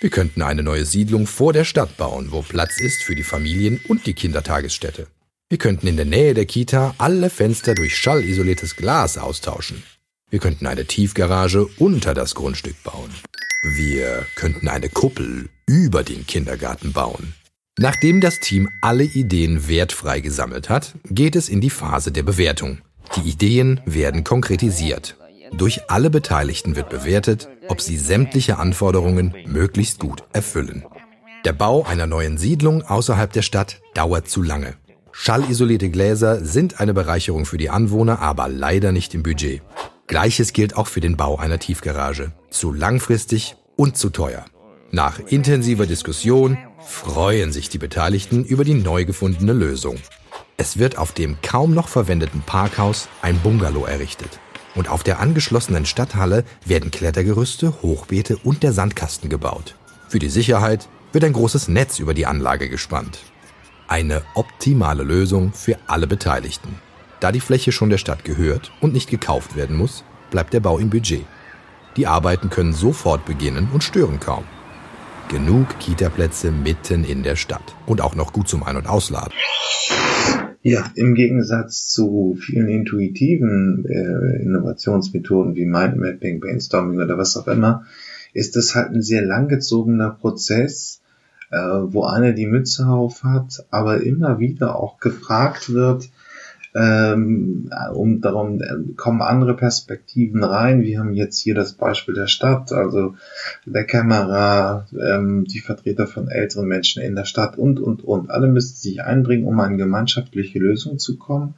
[0.00, 3.80] Wir könnten eine neue Siedlung vor der Stadt bauen, wo Platz ist für die Familien
[3.88, 5.08] und die Kindertagesstätte.
[5.48, 9.82] Wir könnten in der Nähe der Kita alle Fenster durch schallisoliertes Glas austauschen.
[10.30, 13.10] Wir könnten eine Tiefgarage unter das Grundstück bauen.
[13.66, 17.32] Wir könnten eine Kuppel über den Kindergarten bauen.
[17.78, 22.82] Nachdem das Team alle Ideen wertfrei gesammelt hat, geht es in die Phase der Bewertung.
[23.16, 25.16] Die Ideen werden konkretisiert.
[25.50, 30.84] Durch alle Beteiligten wird bewertet, ob sie sämtliche Anforderungen möglichst gut erfüllen.
[31.46, 34.74] Der Bau einer neuen Siedlung außerhalb der Stadt dauert zu lange.
[35.10, 39.62] Schallisolierte Gläser sind eine Bereicherung für die Anwohner, aber leider nicht im Budget.
[40.06, 42.32] Gleiches gilt auch für den Bau einer Tiefgarage.
[42.50, 44.44] Zu langfristig und zu teuer.
[44.90, 49.96] Nach intensiver Diskussion freuen sich die Beteiligten über die neu gefundene Lösung.
[50.56, 54.38] Es wird auf dem kaum noch verwendeten Parkhaus ein Bungalow errichtet.
[54.74, 59.74] Und auf der angeschlossenen Stadthalle werden Klettergerüste, Hochbeete und der Sandkasten gebaut.
[60.08, 63.20] Für die Sicherheit wird ein großes Netz über die Anlage gespannt.
[63.88, 66.78] Eine optimale Lösung für alle Beteiligten.
[67.24, 70.76] Da die Fläche schon der Stadt gehört und nicht gekauft werden muss, bleibt der Bau
[70.76, 71.24] im Budget.
[71.96, 74.44] Die Arbeiten können sofort beginnen und stören kaum.
[75.30, 79.32] Genug Kita-Plätze mitten in der Stadt und auch noch gut zum Ein- und Ausladen.
[80.60, 87.86] Ja, im Gegensatz zu vielen intuitiven äh, Innovationsmethoden wie Mindmapping, Brainstorming oder was auch immer,
[88.34, 91.00] ist das halt ein sehr langgezogener Prozess,
[91.50, 96.10] äh, wo einer die Mütze auf hat, aber immer wieder auch gefragt wird,
[96.74, 100.82] ähm, um darum äh, kommen andere Perspektiven rein.
[100.82, 103.14] Wir haben jetzt hier das Beispiel der Stadt, also
[103.64, 108.30] der Kämmerer, ähm, die Vertreter von älteren Menschen in der Stadt und, und, und.
[108.30, 111.54] Alle müssen sich einbringen, um eine gemeinschaftliche Lösung zu kommen.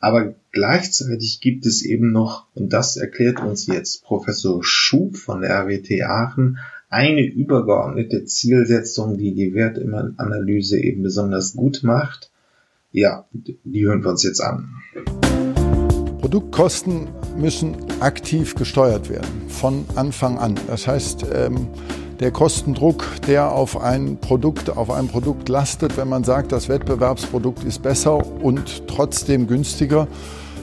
[0.00, 5.50] Aber gleichzeitig gibt es eben noch, und das erklärt uns jetzt Professor Schub von der
[5.50, 6.58] RWT Aachen,
[6.88, 12.29] eine übergeordnete Zielsetzung, die die Wertanalyse eben besonders gut macht.
[12.92, 14.68] Ja, die hören wir uns jetzt an.
[16.20, 17.06] Produktkosten
[17.38, 20.58] müssen aktiv gesteuert werden, von Anfang an.
[20.66, 21.68] Das heißt, ähm,
[22.18, 27.62] der Kostendruck, der auf ein Produkt, auf ein Produkt lastet, wenn man sagt, das Wettbewerbsprodukt
[27.62, 30.08] ist besser und trotzdem günstiger,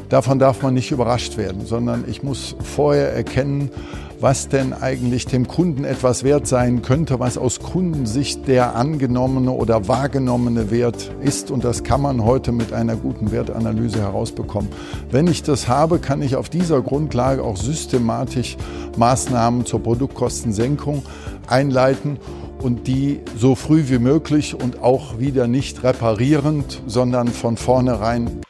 [0.09, 3.71] davon darf man nicht überrascht werden, sondern ich muss vorher erkennen,
[4.19, 9.87] was denn eigentlich dem Kunden etwas wert sein könnte, was aus Kundensicht der angenommene oder
[9.87, 11.51] wahrgenommene Wert ist.
[11.51, 14.69] Und das kann man heute mit einer guten Wertanalyse herausbekommen.
[15.11, 18.57] Wenn ich das habe, kann ich auf dieser Grundlage auch systematisch
[18.97, 21.03] Maßnahmen zur Produktkostensenkung
[21.45, 22.17] einleiten
[22.59, 28.41] und die so früh wie möglich und auch wieder nicht reparierend, sondern von vornherein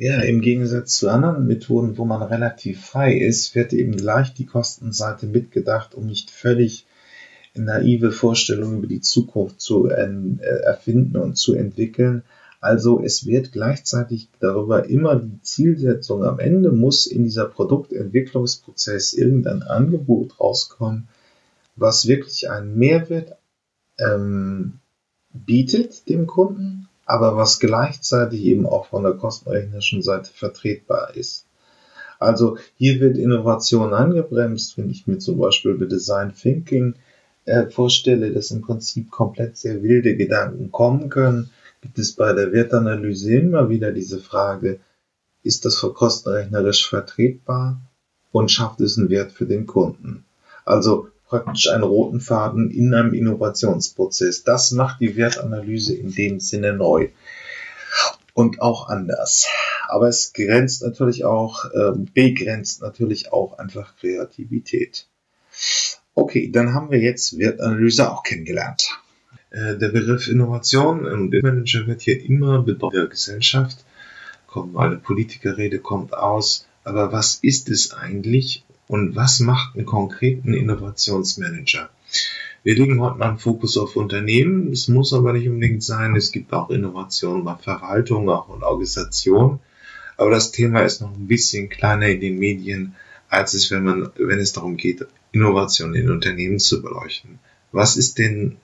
[0.00, 4.46] ja, im Gegensatz zu anderen Methoden, wo man relativ frei ist, wird eben gleich die
[4.46, 6.86] Kostenseite mitgedacht, um nicht völlig
[7.54, 12.22] naive Vorstellungen über die Zukunft zu äh, erfinden und zu entwickeln.
[12.62, 19.62] Also es wird gleichzeitig darüber immer die Zielsetzung, am Ende muss in dieser Produktentwicklungsprozess irgendein
[19.62, 21.08] Angebot rauskommen,
[21.76, 23.36] was wirklich einen Mehrwert
[23.98, 24.78] ähm,
[25.34, 31.44] bietet dem Kunden aber was gleichzeitig eben auch von der kostenrechnischen Seite vertretbar ist.
[32.20, 36.94] Also hier wird Innovation angebremst, wenn ich mir zum Beispiel bei Design Thinking
[37.46, 42.52] äh, vorstelle, dass im Prinzip komplett sehr wilde Gedanken kommen können, gibt es bei der
[42.52, 44.78] Wertanalyse immer wieder diese Frage,
[45.42, 47.80] ist das kostenrechnerisch vertretbar
[48.30, 50.24] und schafft es einen Wert für den Kunden?
[50.64, 54.42] Also praktisch einen roten Faden in einem Innovationsprozess.
[54.42, 57.08] Das macht die Wertanalyse in dem Sinne neu
[58.34, 59.46] und auch anders.
[59.88, 65.06] Aber es grenzt natürlich auch, äh, begrenzt natürlich auch einfach Kreativität.
[66.14, 68.90] Okay, dann haben wir jetzt Wertanalyse auch kennengelernt.
[69.50, 73.84] Äh, der Begriff Innovation und Manager wird hier immer bedeutet der Gesellschaft.
[74.48, 76.66] Kommt eine Politikerrede kommt aus.
[76.82, 81.90] Aber was ist es eigentlich und was macht einen konkreten Innovationsmanager?
[82.64, 84.72] Wir legen heute mal einen Fokus auf Unternehmen.
[84.72, 86.16] Es muss aber nicht unbedingt sein.
[86.16, 89.60] Es gibt auch Innovationen bei Verwaltung, auch in Organisation.
[90.16, 92.96] Aber das Thema ist noch ein bisschen kleiner in den Medien,
[93.28, 97.38] als es, wenn man, wenn es darum geht, Innovation in Unternehmen zu beleuchten.
[97.70, 98.56] Was ist denn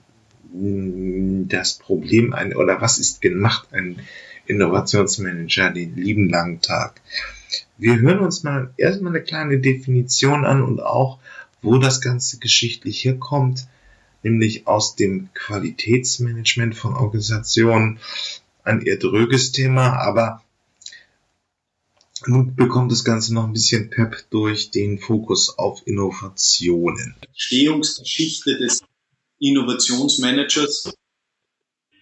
[1.48, 4.00] das Problem ein, oder was ist gemacht ein
[4.46, 7.00] Innovationsmanager den lieben langen Tag?
[7.78, 11.18] Wir hören uns mal erstmal eine kleine Definition an und auch,
[11.60, 13.66] wo das Ganze geschichtlich herkommt,
[14.22, 17.98] nämlich aus dem Qualitätsmanagement von Organisationen.
[18.64, 20.42] Ein eher dröges Thema, aber
[22.24, 27.14] nun bekommt das Ganze noch ein bisschen Pep durch den Fokus auf Innovationen.
[27.28, 28.82] Entstehungsgeschichte des
[29.38, 30.94] Innovationsmanagers.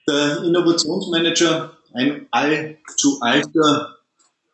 [0.06, 3.98] Der Innovationsmanager, ein allzu alter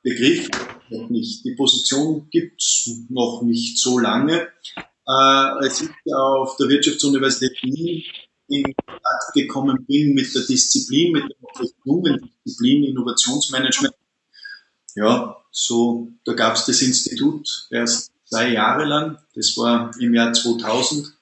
[0.02, 0.48] Begriff,
[0.90, 1.44] noch nicht.
[1.44, 4.48] Die Position gibt's noch nicht so lange.
[4.76, 8.03] Äh, als ich auf der Wirtschaftsuniversität Wien
[8.48, 13.94] in Kontakt gekommen bin mit der Disziplin, mit der jungen Disziplin Innovationsmanagement,
[14.96, 20.33] ja, so, da gab es das Institut erst zwei Jahre lang, das war im Jahr
[20.33, 21.12] 2000.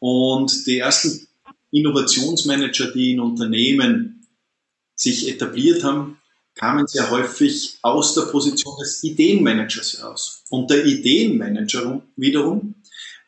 [0.00, 1.26] Und die ersten
[1.70, 4.26] Innovationsmanager, die in Unternehmen
[4.94, 6.17] sich etabliert haben,
[6.58, 10.42] kamen sehr häufig aus der Position des Ideenmanagers heraus.
[10.50, 12.74] Und der Ideenmanager wiederum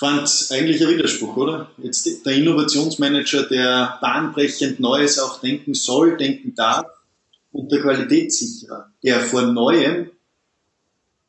[0.00, 1.70] fand eigentlich ein Widerspruch, oder?
[1.76, 6.86] Jetzt der Innovationsmanager, der bahnbrechend Neues auch denken soll, denken darf,
[7.52, 10.10] und der Qualitätssicherer, der vor Neuem,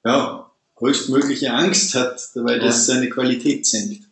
[0.05, 4.03] ja, größtmögliche Angst hat, weil das seine Qualität senkt.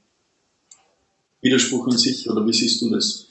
[1.41, 3.27] Widerspruch in sich, oder wie siehst du das?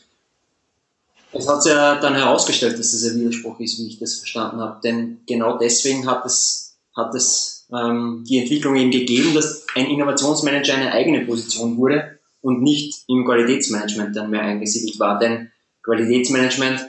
[1.32, 4.60] Es hat sich ja dann herausgestellt, dass das ein Widerspruch ist, wie ich das verstanden
[4.60, 4.80] habe.
[4.82, 10.74] Denn genau deswegen hat es, hat es ähm, die Entwicklung eben gegeben, dass ein Innovationsmanager
[10.74, 15.18] eine eigene Position wurde und nicht im Qualitätsmanagement dann mehr eingesiedelt war.
[15.18, 15.50] Denn
[15.82, 16.86] Qualitätsmanagement,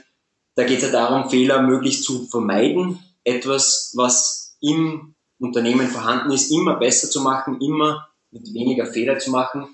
[0.56, 6.52] da geht es ja darum, Fehler möglichst zu vermeiden, etwas, was im Unternehmen vorhanden ist,
[6.52, 9.68] immer besser zu machen, immer mit weniger Fehler zu machen.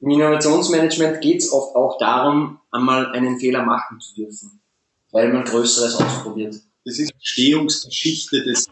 [0.00, 4.60] Im Innovationsmanagement geht es oft auch darum, einmal einen Fehler machen zu dürfen,
[5.12, 6.56] weil man Größeres ausprobiert.
[6.84, 8.68] Das ist die Entstehungsgeschichte des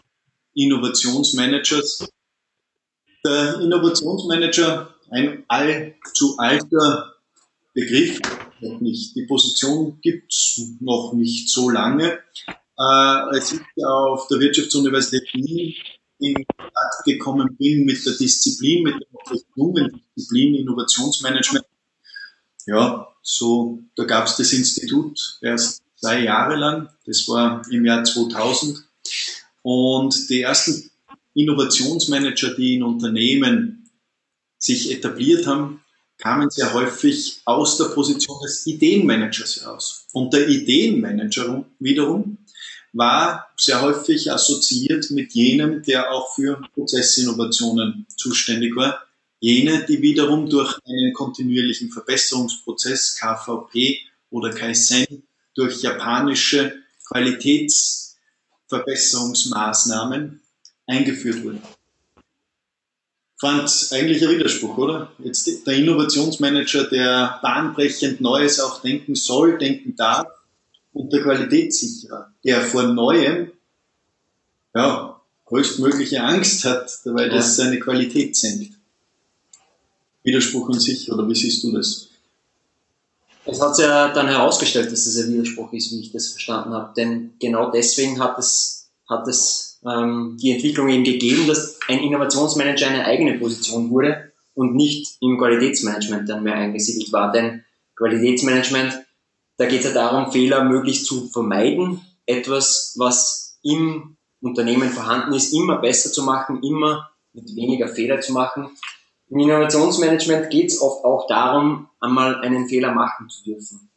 [0.53, 2.07] Innovationsmanagers.
[3.25, 7.15] Der Innovationsmanager, ein allzu alter
[7.73, 8.19] Begriff,
[8.79, 9.15] nicht.
[9.15, 12.19] Die Position gibt's noch nicht so lange.
[12.47, 15.73] Äh, als ich auf der Wirtschaftsuniversität Wien
[16.19, 21.65] in Kontakt gekommen bin mit der Disziplin, mit der jungen Disziplin Innovationsmanagement,
[22.67, 28.83] ja, so, da gab's das Institut erst zwei Jahre lang, das war im Jahr 2000.
[29.61, 30.89] Und die ersten
[31.33, 33.89] Innovationsmanager, die in Unternehmen
[34.57, 35.81] sich etabliert haben,
[36.17, 40.05] kamen sehr häufig aus der Position des Ideenmanagers heraus.
[40.13, 42.37] Und der Ideenmanager wiederum
[42.93, 49.01] war sehr häufig assoziiert mit jenem, der auch für Prozessinnovationen zuständig war.
[49.39, 55.23] Jene, die wiederum durch einen kontinuierlichen Verbesserungsprozess, KVP oder Kaizen,
[55.55, 58.10] durch japanische Qualitäts
[58.71, 60.41] Verbesserungsmaßnahmen
[60.87, 61.61] eingeführt wurden.
[63.37, 65.11] Fand eigentlich ein Widerspruch, oder?
[65.19, 70.27] Jetzt der Innovationsmanager, der bahnbrechend Neues auch denken soll, denken darf,
[70.93, 73.51] und der Qualitätssicherer, der vor Neuem,
[74.73, 78.73] ja, größtmögliche Angst hat, weil das seine Qualität senkt.
[80.23, 82.10] Widerspruch in sich, oder wie siehst du das?
[83.45, 86.73] Es hat sich ja dann herausgestellt, dass das ein Widerspruch ist, wie ich das verstanden
[86.73, 86.93] habe.
[86.95, 92.87] Denn genau deswegen hat es, hat es ähm, die Entwicklung eben gegeben, dass ein Innovationsmanager
[92.87, 97.31] eine eigene Position wurde und nicht im Qualitätsmanagement dann mehr eingesiedelt war.
[97.31, 97.63] Denn
[97.95, 99.05] Qualitätsmanagement,
[99.57, 105.53] da geht es ja darum, Fehler möglichst zu vermeiden, etwas, was im Unternehmen vorhanden ist,
[105.53, 108.69] immer besser zu machen, immer mit weniger Fehler zu machen
[109.31, 113.89] im Innovationsmanagement geht es oft auch darum, einmal einen Fehler machen zu dürfen,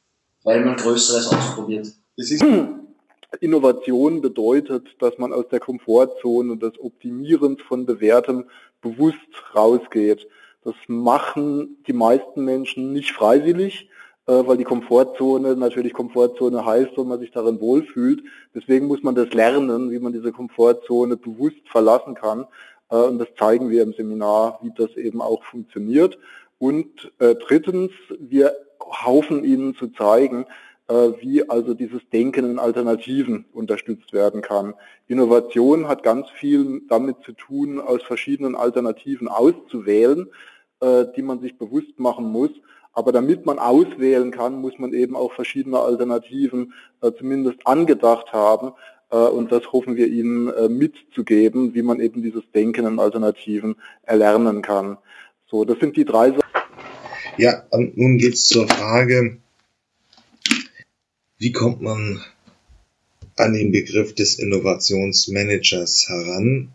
[0.44, 1.88] weil man Größeres ausprobiert.
[3.40, 8.44] Innovation bedeutet, dass man aus der Komfortzone und des Optimierens von Bewährtem
[8.80, 9.18] bewusst
[9.56, 10.28] rausgeht.
[10.62, 13.88] Das machen die meisten Menschen nicht freiwillig,
[14.26, 18.22] äh, weil die Komfortzone natürlich Komfortzone heißt und man sich darin wohlfühlt.
[18.54, 22.46] Deswegen muss man das lernen, wie man diese Komfortzone bewusst verlassen kann.
[22.90, 26.18] Äh, und das zeigen wir im Seminar, wie das eben auch funktioniert.
[26.58, 30.46] Und äh, drittens, wir haufen Ihnen zu zeigen,
[30.88, 34.74] äh, wie also dieses Denken in Alternativen unterstützt werden kann.
[35.06, 40.28] Innovation hat ganz viel damit zu tun, aus verschiedenen Alternativen auszuwählen,
[40.80, 42.50] äh, die man sich bewusst machen muss.
[42.92, 48.72] Aber damit man auswählen kann, muss man eben auch verschiedene Alternativen äh, zumindest angedacht haben.
[49.14, 53.76] Äh, und das hoffen wir Ihnen äh, mitzugeben, wie man eben dieses Denken in Alternativen
[54.02, 54.98] erlernen kann.
[55.46, 56.42] So, das sind die drei Sachen.
[57.38, 59.38] Ja, und nun geht es zur Frage,
[61.38, 62.24] wie kommt man
[63.36, 66.72] an den Begriff des Innovationsmanagers heran?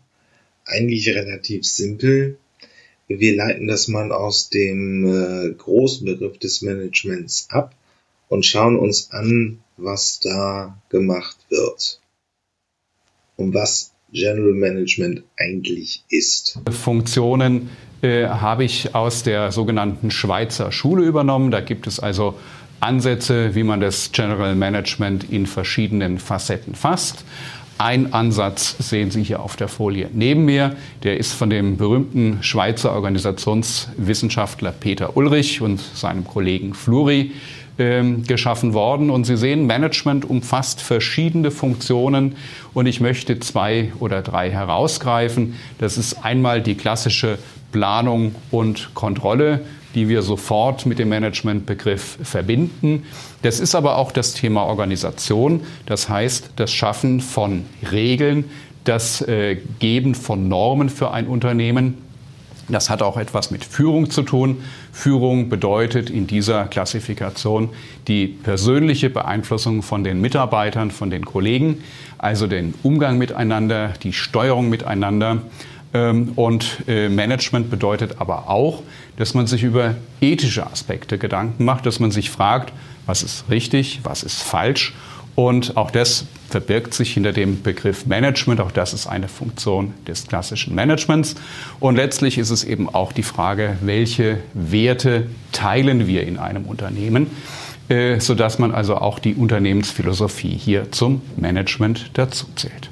[0.64, 2.38] Eigentlich relativ simpel.
[3.08, 7.74] Wir leiten das mal aus dem äh, großen Begriff des Managements ab
[8.28, 12.00] und schauen uns an, was da gemacht wird
[13.40, 16.58] um was General Management eigentlich ist.
[16.70, 17.70] Funktionen
[18.02, 21.50] äh, habe ich aus der sogenannten Schweizer Schule übernommen.
[21.50, 22.34] Da gibt es also
[22.80, 27.24] Ansätze, wie man das General Management in verschiedenen Facetten fasst.
[27.78, 30.76] Ein Ansatz sehen Sie hier auf der Folie neben mir.
[31.02, 37.32] Der ist von dem berühmten Schweizer Organisationswissenschaftler Peter Ulrich und seinem Kollegen Fluri
[37.78, 39.10] ähm, geschaffen worden.
[39.10, 42.36] Und Sie sehen, Management umfasst verschiedene Funktionen
[42.74, 45.54] und ich möchte zwei oder drei herausgreifen.
[45.78, 47.38] Das ist einmal die klassische
[47.72, 49.60] Planung und Kontrolle,
[49.94, 53.04] die wir sofort mit dem Managementbegriff verbinden.
[53.42, 58.44] Das ist aber auch das Thema Organisation, das heißt das Schaffen von Regeln,
[58.84, 62.09] das äh, Geben von Normen für ein Unternehmen
[62.72, 64.62] das hat auch etwas mit Führung zu tun.
[64.92, 67.70] Führung bedeutet in dieser Klassifikation
[68.08, 71.82] die persönliche Beeinflussung von den Mitarbeitern, von den Kollegen,
[72.18, 75.38] also den Umgang miteinander, die Steuerung miteinander.
[75.92, 78.82] Ähm, und äh, Management bedeutet aber auch,
[79.16, 82.72] dass man sich über ethische Aspekte Gedanken macht, dass man sich fragt,
[83.06, 84.94] was ist richtig, was ist falsch
[85.40, 88.60] und auch das verbirgt sich hinter dem Begriff Management.
[88.60, 91.34] Auch das ist eine Funktion des klassischen Managements.
[91.78, 97.28] Und letztlich ist es eben auch die Frage, welche Werte teilen wir in einem Unternehmen,
[97.88, 102.90] äh, sodass man also auch die Unternehmensphilosophie hier zum Management dazu zählt.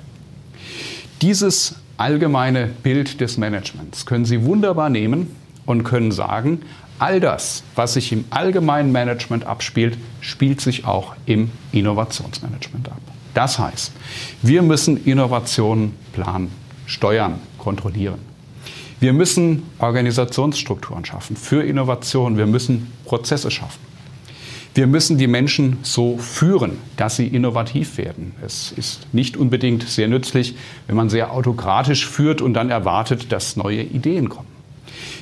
[1.21, 5.37] Dieses allgemeine Bild des Managements können Sie wunderbar nehmen
[5.67, 6.63] und können sagen,
[6.99, 13.01] All das, was sich im allgemeinen Management abspielt, spielt sich auch im Innovationsmanagement ab.
[13.35, 13.93] Das heißt,
[14.43, 16.51] wir müssen Innovationen planen,
[16.87, 18.19] steuern, kontrollieren.
[18.99, 22.37] Wir müssen Organisationsstrukturen schaffen für Innovation.
[22.37, 23.79] Wir müssen Prozesse schaffen.
[24.75, 28.35] Wir müssen die Menschen so führen, dass sie innovativ werden.
[28.45, 30.57] Es ist nicht unbedingt sehr nützlich,
[30.89, 34.58] wenn man sehr autokratisch führt und dann erwartet, dass neue Ideen kommen.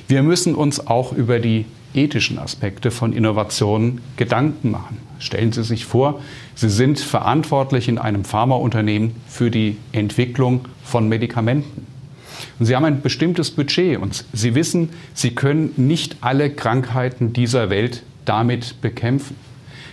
[0.07, 4.99] Wir müssen uns auch über die ethischen Aspekte von Innovationen Gedanken machen.
[5.19, 6.21] Stellen Sie sich vor,
[6.55, 11.85] Sie sind verantwortlich in einem Pharmaunternehmen für die Entwicklung von Medikamenten.
[12.59, 17.69] Und Sie haben ein bestimmtes Budget und Sie wissen, Sie können nicht alle Krankheiten dieser
[17.69, 19.35] Welt damit bekämpfen.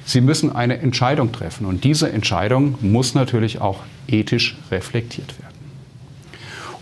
[0.05, 5.54] Sie müssen eine Entscheidung treffen und diese Entscheidung muss natürlich auch ethisch reflektiert werden.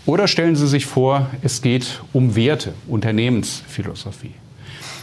[0.05, 4.33] Oder stellen Sie sich vor, es geht um Werte, Unternehmensphilosophie.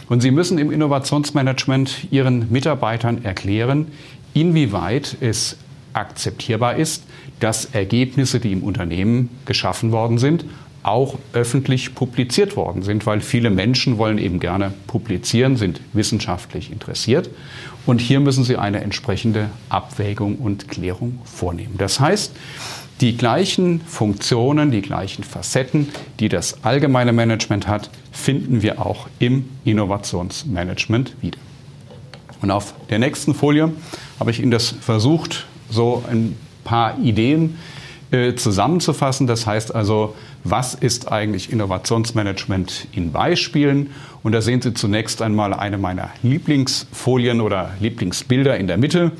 [0.09, 3.87] Und Sie müssen im Innovationsmanagement Ihren Mitarbeitern erklären,
[4.33, 5.57] inwieweit es
[5.93, 7.03] akzeptierbar ist,
[7.39, 10.45] dass Ergebnisse, die im Unternehmen geschaffen worden sind,
[10.83, 17.29] auch öffentlich publiziert worden sind, weil viele Menschen wollen eben gerne publizieren, sind wissenschaftlich interessiert.
[17.85, 21.75] Und hier müssen sie eine entsprechende Abwägung und Klärung vornehmen.
[21.77, 22.35] Das heißt,
[23.01, 25.89] die gleichen Funktionen, die gleichen Facetten,
[26.19, 31.39] die das allgemeine Management hat, finden wir auch im Innovationsmanagement wieder.
[32.41, 33.71] Und auf der nächsten Folie
[34.19, 37.57] habe ich Ihnen das versucht, so ein paar Ideen
[38.11, 39.25] äh, zusammenzufassen.
[39.25, 43.91] Das heißt also, was ist eigentlich Innovationsmanagement in Beispielen?
[44.21, 49.11] Und da sehen Sie zunächst einmal eine meiner Lieblingsfolien oder Lieblingsbilder in der Mitte.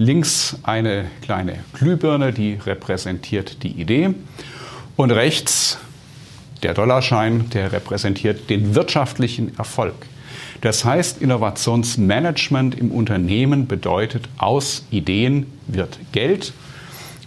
[0.00, 4.14] Links eine kleine Glühbirne, die repräsentiert die Idee.
[4.96, 5.76] Und rechts
[6.62, 10.06] der Dollarschein, der repräsentiert den wirtschaftlichen Erfolg.
[10.62, 16.54] Das heißt, Innovationsmanagement im Unternehmen bedeutet, aus Ideen wird Geld.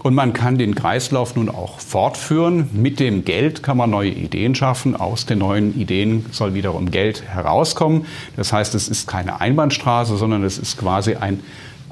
[0.02, 2.70] Und man kann den Kreislauf nun auch fortführen.
[2.74, 4.96] Mit dem Geld kann man neue Ideen schaffen.
[4.96, 8.08] Aus den neuen Ideen soll wiederum Geld herauskommen.
[8.36, 11.40] Das heißt, es ist keine Einbahnstraße, sondern es ist quasi ein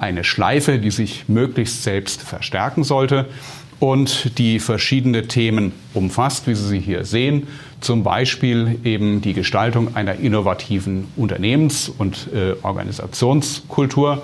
[0.01, 3.27] eine Schleife, die sich möglichst selbst verstärken sollte
[3.79, 7.47] und die verschiedene Themen umfasst, wie Sie sie hier sehen.
[7.81, 14.23] Zum Beispiel eben die Gestaltung einer innovativen Unternehmens- und äh, Organisationskultur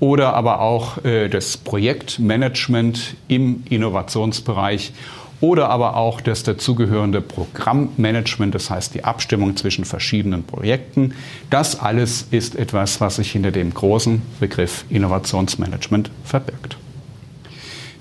[0.00, 4.92] oder aber auch äh, das Projektmanagement im Innovationsbereich
[5.40, 11.14] oder aber auch das dazugehörende Programmmanagement, das heißt die Abstimmung zwischen verschiedenen Projekten.
[11.50, 16.76] Das alles ist etwas, was sich hinter dem großen Begriff Innovationsmanagement verbirgt.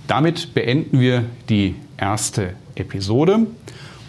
[0.07, 3.47] Damit beenden wir die erste Episode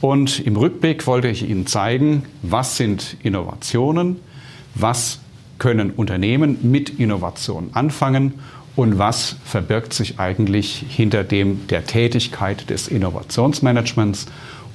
[0.01, 4.21] und im Rückblick wollte ich Ihnen zeigen, was sind Innovationen,
[4.75, 5.21] was
[5.59, 8.35] können Unternehmen mit Innovation anfangen
[8.79, 14.27] und was verbirgt sich eigentlich hinter dem der Tätigkeit des Innovationsmanagements.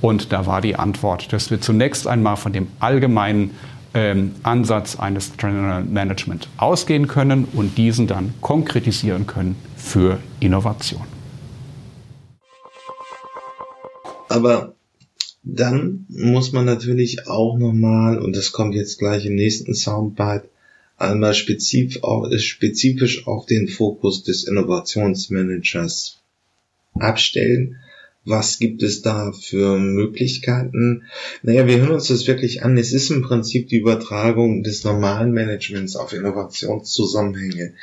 [0.01, 3.51] Und da war die Antwort, dass wir zunächst einmal von dem allgemeinen
[3.93, 11.03] ähm, Ansatz eines General Management ausgehen können und diesen dann konkretisieren können für Innovation.
[14.27, 14.75] Aber
[15.43, 20.49] dann muss man natürlich auch nochmal, und das kommt jetzt gleich im nächsten Soundbite,
[21.03, 26.21] einmal spezifisch auf, spezifisch auf den Fokus des Innovationsmanagers
[26.95, 27.77] abstellen.
[28.25, 31.03] Was gibt es da für Möglichkeiten?
[31.41, 32.77] Naja, wir hören uns das wirklich an.
[32.77, 37.73] Es ist im Prinzip die Übertragung des normalen Managements auf Innovationszusammenhänge.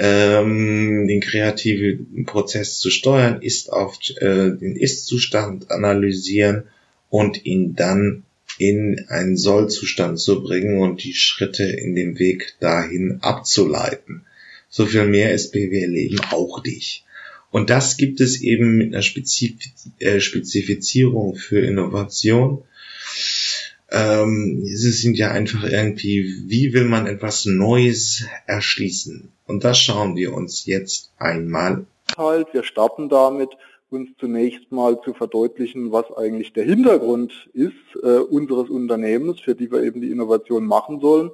[0.00, 6.64] Ähm, den kreativen Prozess zu steuern, ist auf äh, den Ist-Zustand analysieren
[7.10, 8.24] und ihn dann
[8.60, 14.26] in einen Sollzustand zu bringen und die Schritte in dem Weg dahin abzuleiten.
[14.68, 17.06] So viel mehr ist BWL eben auch nicht.
[17.50, 19.54] Und das gibt es eben mit einer Spezif
[19.98, 22.62] äh, Spezifizierung für Innovation.
[23.90, 29.32] Ähm, es sind ja einfach irgendwie, wie will man etwas Neues erschließen?
[29.46, 31.86] Und das schauen wir uns jetzt einmal.
[32.14, 33.48] Halt, wir starten damit,
[33.90, 39.70] uns zunächst mal zu verdeutlichen, was eigentlich der Hintergrund ist äh, unseres Unternehmens, für die
[39.70, 41.30] wir eben die Innovation machen sollen.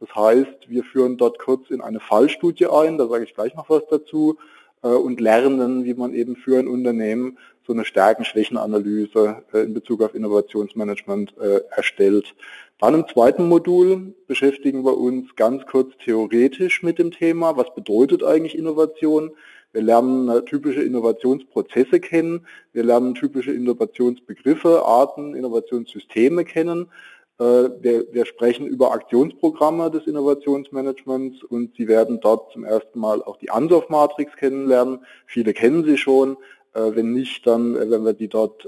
[0.00, 3.70] Das heißt, wir führen dort kurz in eine Fallstudie ein, da sage ich gleich noch
[3.70, 4.38] was dazu,
[4.82, 10.02] äh, und lernen, wie man eben für ein Unternehmen so eine Stärken-Schwächen-Analyse äh, in Bezug
[10.02, 12.34] auf Innovationsmanagement äh, erstellt.
[12.80, 18.24] Dann im zweiten Modul beschäftigen wir uns ganz kurz theoretisch mit dem Thema, was bedeutet
[18.24, 19.32] eigentlich Innovation,
[19.72, 22.46] wir lernen äh, typische Innovationsprozesse kennen.
[22.72, 26.90] Wir lernen typische Innovationsbegriffe, Arten, Innovationssysteme kennen.
[27.38, 27.44] Äh,
[27.80, 33.36] wir, wir, sprechen über Aktionsprogramme des Innovationsmanagements und Sie werden dort zum ersten Mal auch
[33.36, 35.04] die Ansoff-Matrix kennenlernen.
[35.26, 36.36] Viele kennen sie schon.
[36.74, 38.66] Äh, wenn nicht, dann werden wir die dort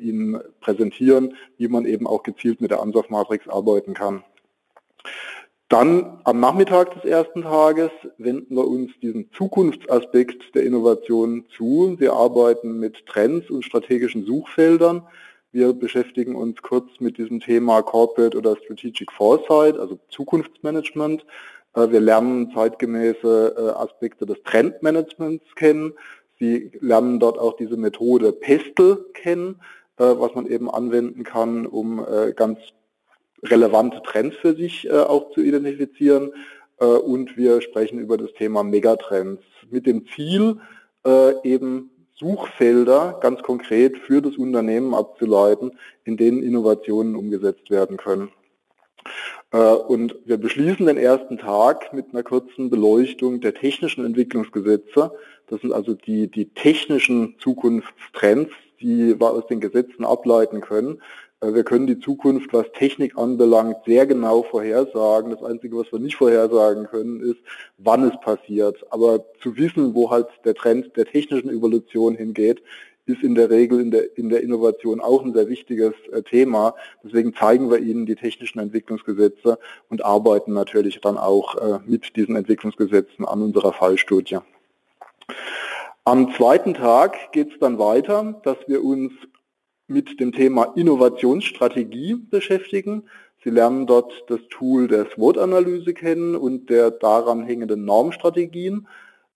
[0.00, 4.22] Ihnen präsentieren, wie man eben auch gezielt mit der Ansoff-Matrix arbeiten kann.
[5.74, 11.96] Dann am Nachmittag des ersten Tages wenden wir uns diesem Zukunftsaspekt der Innovation zu.
[11.98, 15.02] Wir arbeiten mit Trends und strategischen Suchfeldern.
[15.50, 21.26] Wir beschäftigen uns kurz mit diesem Thema Corporate oder Strategic Foresight, also Zukunftsmanagement.
[21.74, 25.94] Äh, wir lernen zeitgemäße äh, Aspekte des Trendmanagements kennen.
[26.38, 29.60] Sie lernen dort auch diese Methode PESTEL kennen,
[29.96, 32.06] äh, was man eben anwenden kann, um
[32.36, 32.60] ganz
[33.44, 36.32] relevante Trends für sich äh, auch zu identifizieren.
[36.78, 40.60] Äh, und wir sprechen über das Thema Megatrends mit dem Ziel,
[41.06, 45.72] äh, eben Suchfelder ganz konkret für das Unternehmen abzuleiten,
[46.04, 48.30] in denen Innovationen umgesetzt werden können.
[49.50, 55.12] Äh, und wir beschließen den ersten Tag mit einer kurzen Beleuchtung der technischen Entwicklungsgesetze.
[55.48, 61.02] Das sind also die, die technischen Zukunftstrends, die wir aus den Gesetzen ableiten können.
[61.44, 65.30] Äh, wir können die Zukunft, was Technik anbelangt, sehr genau vorhersagen.
[65.30, 67.40] Das Einzige, was wir nicht vorhersagen können, ist,
[67.78, 68.84] wann es passiert.
[68.90, 72.62] Aber zu wissen, wo halt der Trend der technischen Evolution hingeht,
[73.06, 76.74] ist in der Regel in der, in der Innovation auch ein sehr wichtiges äh, Thema.
[77.02, 79.58] Deswegen zeigen wir Ihnen die technischen Entwicklungsgesetze
[79.90, 84.38] und arbeiten natürlich dann auch äh, mit diesen Entwicklungsgesetzen an unserer Fallstudie.
[86.06, 89.12] Am zweiten Tag geht es dann weiter, dass wir uns
[89.86, 93.04] mit dem Thema Innovationsstrategie beschäftigen.
[93.42, 98.88] Sie lernen dort das Tool der SWOT-Analyse kennen und der daran hängenden Normstrategien.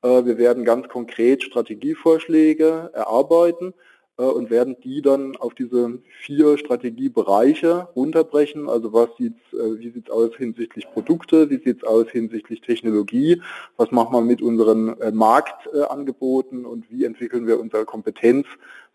[0.03, 3.75] Äh, wir werden ganz konkret Strategievorschläge erarbeiten
[4.17, 8.71] äh, und werden die dann auf diese vier Strategiebereiche runterbrechen.
[8.71, 12.63] Also was sieht's, äh, wie sieht es aus hinsichtlich Produkte, wie sieht es aus hinsichtlich
[12.63, 13.43] Technologie,
[13.77, 18.47] was machen wir mit unseren Marktangeboten und wie entwickeln wir unsere Kompetenz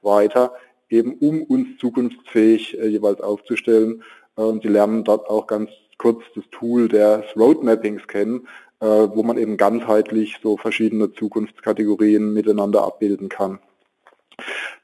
[0.02, 0.54] weiter
[0.94, 4.04] eben um uns zukunftsfähig äh, jeweils aufzustellen.
[4.38, 8.48] Äh, und sie lernen dort auch ganz kurz das Tool des Roadmappings kennen,
[8.80, 13.60] äh, wo man eben ganzheitlich so verschiedene Zukunftskategorien miteinander abbilden kann.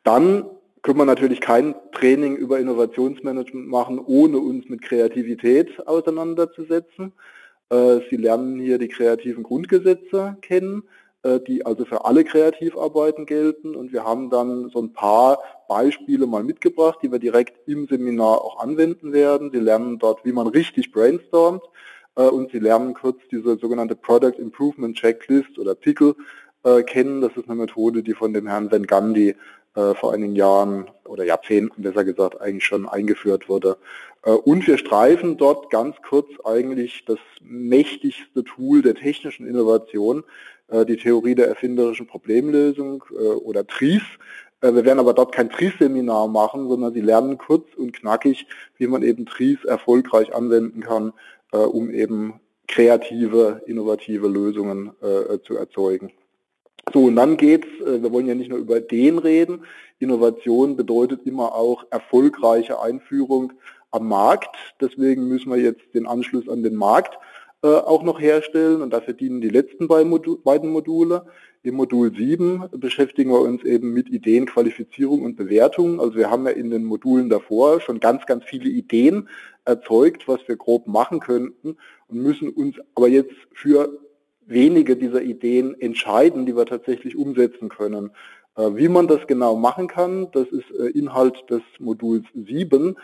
[0.04, 0.46] Dann
[0.82, 7.12] können wir natürlich kein Training über Innovationsmanagement machen, ohne uns mit Kreativität auseinanderzusetzen.
[7.70, 10.84] Äh, sie lernen hier die kreativen Grundgesetze kennen.
[11.22, 13.76] Äh, die also für alle Kreativarbeiten gelten.
[13.76, 18.42] Und wir haben dann so ein paar Beispiele mal mitgebracht, die wir direkt im Seminar
[18.42, 19.52] auch anwenden werden.
[19.52, 21.62] Sie lernen dort, wie man richtig brainstormt
[22.16, 26.16] äh, und Sie lernen kurz diese sogenannte Product Improvement Checklist oder PICKLE
[26.64, 27.20] äh, kennen.
[27.20, 29.36] Das ist eine Methode, die von dem Herrn Van Gandhi
[29.76, 33.78] vor einigen Jahren oder Jahrzehnten besser gesagt eigentlich schon eingeführt wurde.
[34.24, 40.24] Und wir streifen dort ganz kurz eigentlich das mächtigste Tool der technischen Innovation,
[40.86, 44.02] die Theorie der erfinderischen Problemlösung äh, oder TRIES.
[44.62, 48.46] Äh, wir werden aber dort kein TRIES-Seminar machen, sondern Sie lernen kurz und knackig,
[48.78, 51.14] wie man eben TRIES erfolgreich anwenden kann,
[51.52, 54.92] um eben kreative, innovative Lösungen
[55.44, 56.12] zu erzeugen.
[56.94, 59.64] So, und dann geht's, wir wollen ja nicht nur über den reden,
[60.00, 63.54] Innovation bedeutet immer auch erfolgreiche Einführung
[63.92, 64.56] am Markt.
[64.80, 67.18] Deswegen müssen wir jetzt den Anschluss an den Markt
[67.62, 71.26] äh, auch noch herstellen und dafür dienen die letzten beiden Module.
[71.62, 76.00] Im Modul 7 beschäftigen wir uns eben mit Ideen, Qualifizierung und Bewertung.
[76.00, 79.28] Also wir haben ja in den Modulen davor schon ganz, ganz viele Ideen
[79.66, 81.76] erzeugt, was wir grob machen könnten
[82.08, 83.90] und müssen uns aber jetzt für
[84.46, 88.12] wenige dieser Ideen entscheiden, die wir tatsächlich umsetzen können.
[88.56, 92.96] Äh, wie man das genau machen kann, das ist äh, Inhalt des Moduls 7.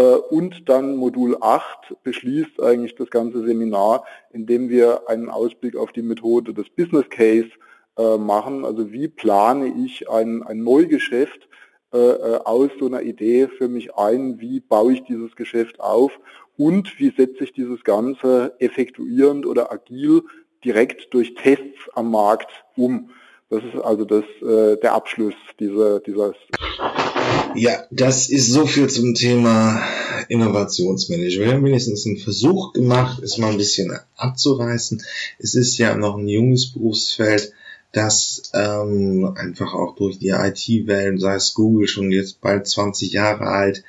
[0.00, 5.92] Äh, und dann Modul 8 beschließt eigentlich das ganze Seminar, indem wir einen Ausblick auf
[5.92, 7.50] die Methode des Business Case
[7.98, 8.64] äh, machen.
[8.64, 11.48] Also wie plane ich ein, ein Neugeschäft
[11.92, 11.96] äh,
[12.44, 14.40] aus so einer Idee für mich ein?
[14.40, 16.12] Wie baue ich dieses Geschäft auf?
[16.56, 20.22] Und wie setze ich dieses Ganze effektuierend oder agil
[20.64, 23.10] direkt durch Tests am Markt um?
[23.48, 26.36] Das ist also das, der Abschluss dieser, dieses.
[27.54, 29.82] Ja, das ist so viel zum Thema
[30.28, 31.48] Innovationsmanagement.
[31.48, 35.02] Wir haben wenigstens einen Versuch gemacht, es mal ein bisschen abzureißen.
[35.38, 37.52] Es ist ja noch ein junges Berufsfeld
[37.92, 43.46] das ähm, einfach auch durch die IT-Wellen, sei es Google schon jetzt bald 20 Jahre
[43.46, 43.82] alt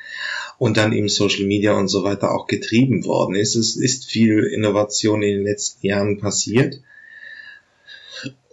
[0.58, 3.56] und dann eben Social Media und so weiter auch getrieben worden ist.
[3.56, 6.82] Es ist viel Innovation in den letzten Jahren passiert.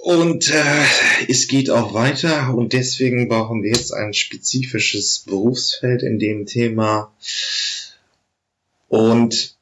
[0.08, 0.84] Und äh,
[1.28, 7.12] es geht auch weiter und deswegen brauchen wir jetzt ein spezifisches Berufsfeld in dem Thema.
[8.88, 9.54] Und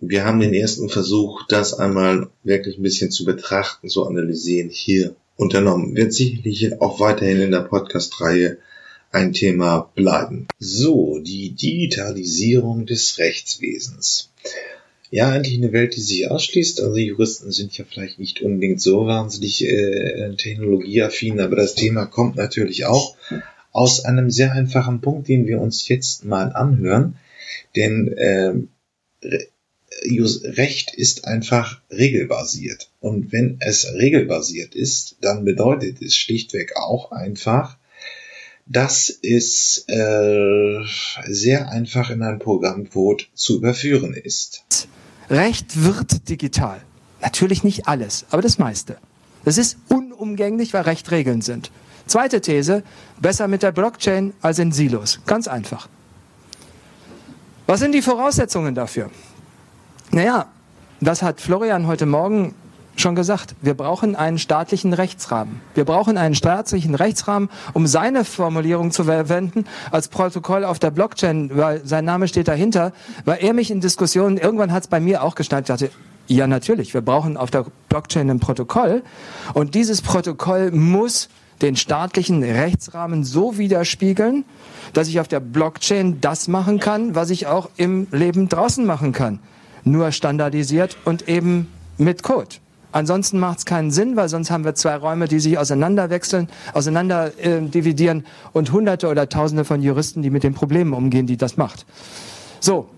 [0.00, 5.14] wir haben den ersten Versuch, das einmal wirklich ein bisschen zu betrachten, zu analysieren hier
[5.36, 5.94] unternommen.
[5.94, 8.58] Wird sicherlich auch weiterhin in der Podcast-Reihe
[9.12, 10.48] ein Thema bleiben.
[10.58, 14.28] So, die Digitalisierung des Rechtswesens.
[15.10, 16.80] Ja, eigentlich eine Welt, die sich ausschließt.
[16.80, 22.36] Also Juristen sind ja vielleicht nicht unbedingt so wahnsinnig äh, technologieaffin, aber das Thema kommt
[22.36, 23.16] natürlich auch
[23.70, 27.16] aus einem sehr einfachen Punkt, den wir uns jetzt mal anhören.
[27.76, 28.54] Denn äh,
[30.02, 32.90] Recht ist einfach regelbasiert.
[33.00, 37.78] Und wenn es regelbasiert ist, dann bedeutet es schlichtweg auch einfach,
[38.66, 40.80] dass es äh,
[41.26, 44.64] sehr einfach in ein Programmcode zu überführen ist.
[45.28, 46.80] Recht wird digital.
[47.20, 48.96] Natürlich nicht alles, aber das meiste.
[49.44, 51.70] Das ist unumgänglich, weil Recht Regeln sind.
[52.06, 52.82] Zweite These,
[53.20, 55.20] besser mit der Blockchain als in Silos.
[55.26, 55.88] Ganz einfach.
[57.66, 59.10] Was sind die Voraussetzungen dafür?
[60.10, 60.50] Naja,
[61.00, 62.54] das hat Florian heute Morgen
[62.96, 63.54] schon gesagt.
[63.60, 65.60] Wir brauchen einen staatlichen Rechtsrahmen.
[65.74, 71.50] Wir brauchen einen staatlichen Rechtsrahmen, um seine Formulierung zu verwenden als Protokoll auf der Blockchain,
[71.54, 72.92] weil sein Name steht dahinter,
[73.24, 75.90] weil er mich in Diskussionen, irgendwann hat es bei mir auch geschnallt, dachte,
[76.26, 79.02] ja natürlich, wir brauchen auf der Blockchain ein Protokoll
[79.52, 81.28] und dieses Protokoll muss
[81.62, 84.44] den staatlichen Rechtsrahmen so widerspiegeln,
[84.92, 89.12] dass ich auf der Blockchain das machen kann, was ich auch im Leben draußen machen
[89.12, 89.38] kann
[89.84, 91.68] nur standardisiert und eben
[91.98, 92.56] mit Code.
[92.94, 97.32] Ansonsten macht es keinen Sinn, weil sonst haben wir zwei Räume, die sich auseinanderwechseln, auseinander
[97.42, 101.56] äh, dividieren und Hunderte oder Tausende von Juristen, die mit den Problemen umgehen, die das
[101.56, 101.86] macht.
[102.60, 102.88] So,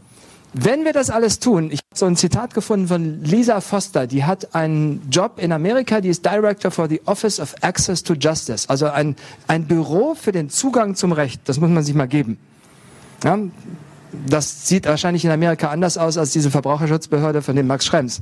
[0.52, 4.24] wenn wir das alles tun, ich habe so ein Zitat gefunden von Lisa Foster, die
[4.24, 8.68] hat einen Job in Amerika, die ist Director for the Office of Access to Justice,
[8.68, 9.16] also ein,
[9.46, 11.40] ein Büro für den Zugang zum Recht.
[11.46, 12.36] Das muss man sich mal geben.
[13.24, 13.38] Ja,
[14.26, 18.20] das sieht wahrscheinlich in Amerika anders aus als diese Verbraucherschutzbehörde von dem Max Schrems.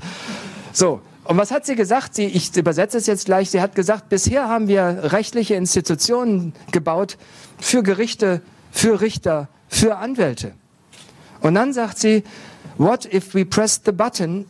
[0.73, 1.01] So.
[1.25, 2.15] Und was hat sie gesagt?
[2.15, 3.51] Sie, ich übersetze es jetzt gleich.
[3.51, 7.17] Sie hat gesagt, bisher haben wir rechtliche Institutionen gebaut
[7.59, 10.53] für Gerichte, für Richter, für Anwälte.
[11.41, 12.25] Und dann sagt sie,
[12.77, 14.45] what if we pressed the button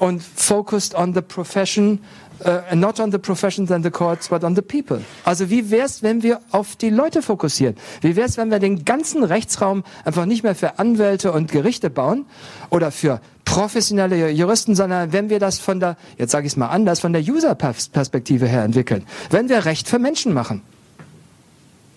[0.00, 2.00] and focused on the profession
[2.44, 5.00] uh, not on the professions and the courts, but on the people.
[5.24, 7.76] Also wie wär's, wenn wir auf die Leute fokussieren?
[8.00, 12.26] Wie wär's, wenn wir den ganzen Rechtsraum einfach nicht mehr für Anwälte und Gerichte bauen
[12.70, 16.68] oder für professionelle Juristen, sondern wenn wir das von der, jetzt sage ich es mal
[16.68, 19.06] anders, von der User-Perspektive her entwickeln.
[19.30, 20.62] Wenn wir Recht für Menschen machen.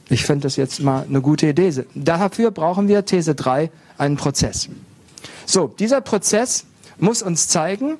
[0.09, 1.85] Ich finde das jetzt mal eine gute Idee.
[1.93, 4.69] Dafür brauchen wir These 3 einen Prozess.
[5.45, 6.65] So, dieser Prozess
[6.99, 7.97] muss uns zeigen,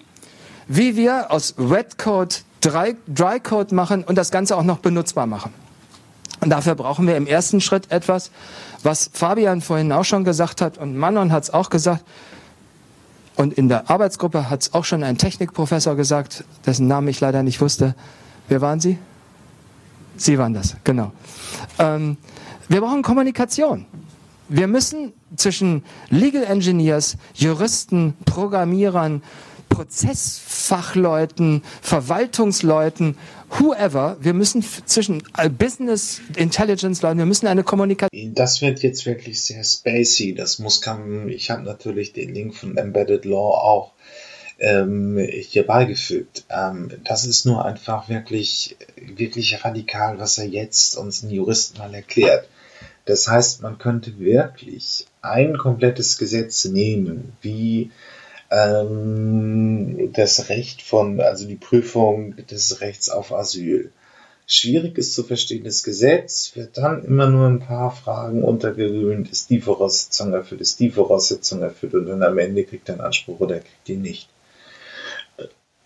[0.67, 5.53] wie wir aus Wet Code Dry Code machen und das Ganze auch noch benutzbar machen.
[6.39, 8.31] Und dafür brauchen wir im ersten Schritt etwas,
[8.81, 12.03] was Fabian vorhin auch schon gesagt hat und Manon hat es auch gesagt.
[13.35, 17.43] Und in der Arbeitsgruppe hat es auch schon ein Technikprofessor gesagt, dessen Namen ich leider
[17.43, 17.95] nicht wusste.
[18.47, 18.97] Wer waren Sie?
[20.17, 21.11] Sie waren das, genau.
[21.79, 22.17] Ähm,
[22.67, 23.85] wir brauchen Kommunikation.
[24.49, 29.23] Wir müssen zwischen Legal Engineers, Juristen, Programmierern,
[29.71, 33.17] Prozessfachleuten, Verwaltungsleuten,
[33.59, 38.35] whoever, wir müssen zwischen äh, Business Intelligence Leuten, wir müssen eine Kommunikation.
[38.35, 40.35] Das wird jetzt wirklich sehr spacey.
[40.35, 43.93] Das muss kann, ich habe natürlich den Link von Embedded Law auch
[44.59, 46.43] ähm, hier beigefügt.
[46.49, 52.47] Ähm, das ist nur einfach wirklich, wirklich radikal, was er jetzt uns Juristen mal erklärt.
[53.05, 57.89] Das heißt, man könnte wirklich ein komplettes Gesetz nehmen, wie
[58.51, 63.91] ähm, das Recht von, also die Prüfung des Rechts auf Asyl.
[64.45, 69.61] Schwierig ist zu verstehendes Gesetz, wird dann immer nur ein paar Fragen untergewöhnt, ist die
[69.61, 73.59] Voraussetzung erfüllt, ist die Voraussetzung erfüllt und dann am Ende kriegt er einen Anspruch oder
[73.59, 74.27] kriegt ihn nicht.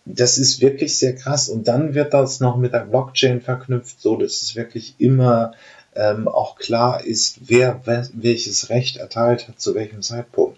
[0.05, 4.15] Das ist wirklich sehr krass und dann wird das noch mit der Blockchain verknüpft, so
[4.15, 5.53] dass es wirklich immer
[5.95, 7.81] ähm, auch klar ist, wer
[8.13, 10.57] welches Recht erteilt hat, zu welchem Zeitpunkt.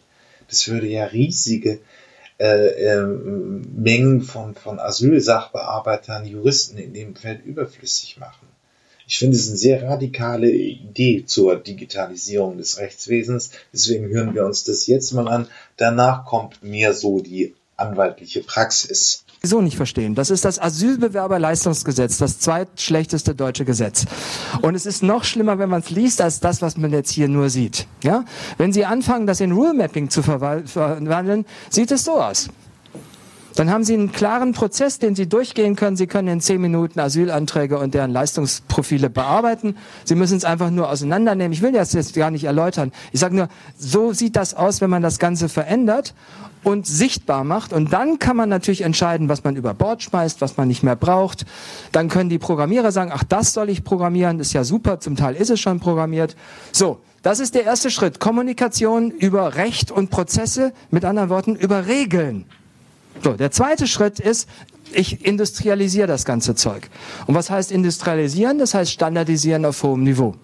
[0.49, 1.79] Das würde ja riesige
[2.39, 8.47] äh, äh, Mengen von, von Asylsachbearbeitern, Juristen in dem Feld überflüssig machen.
[9.07, 13.51] Ich finde es eine sehr radikale Idee zur Digitalisierung des Rechtswesens.
[13.71, 15.47] Deswegen hören wir uns das jetzt mal an.
[15.77, 20.15] Danach kommt mir so die anwaltliche Praxis so nicht verstehen.
[20.15, 24.05] Das ist das Asylbewerberleistungsgesetz, das zweitschlechteste deutsche Gesetz.
[24.61, 27.27] Und es ist noch schlimmer, wenn man es liest, als das, was man jetzt hier
[27.27, 27.87] nur sieht.
[28.03, 28.25] Ja?
[28.57, 32.49] Wenn Sie anfangen, das in Rule Mapping zu verwandeln, sieht es so aus.
[33.57, 35.97] Dann haben Sie einen klaren Prozess, den Sie durchgehen können.
[35.97, 39.75] Sie können in zehn Minuten Asylanträge und deren Leistungsprofile bearbeiten.
[40.05, 41.53] Sie müssen es einfach nur auseinandernehmen.
[41.53, 42.91] Ich will das jetzt gar nicht erläutern.
[43.11, 46.13] Ich sage nur, so sieht das aus, wenn man das Ganze verändert
[46.63, 47.73] und sichtbar macht.
[47.73, 50.95] Und dann kann man natürlich entscheiden, was man über Bord schmeißt, was man nicht mehr
[50.95, 51.47] braucht.
[51.91, 55.33] Dann können die Programmierer sagen, ach, das soll ich programmieren, ist ja super, zum Teil
[55.33, 56.35] ist es schon programmiert.
[56.71, 58.19] So, das ist der erste Schritt.
[58.19, 62.45] Kommunikation über Recht und Prozesse, mit anderen Worten, über Regeln.
[63.23, 64.47] So, der zweite Schritt ist,
[64.93, 66.89] ich industrialisiere das ganze Zeug.
[67.25, 68.57] Und was heißt industrialisieren?
[68.57, 70.35] Das heißt standardisieren auf hohem Niveau.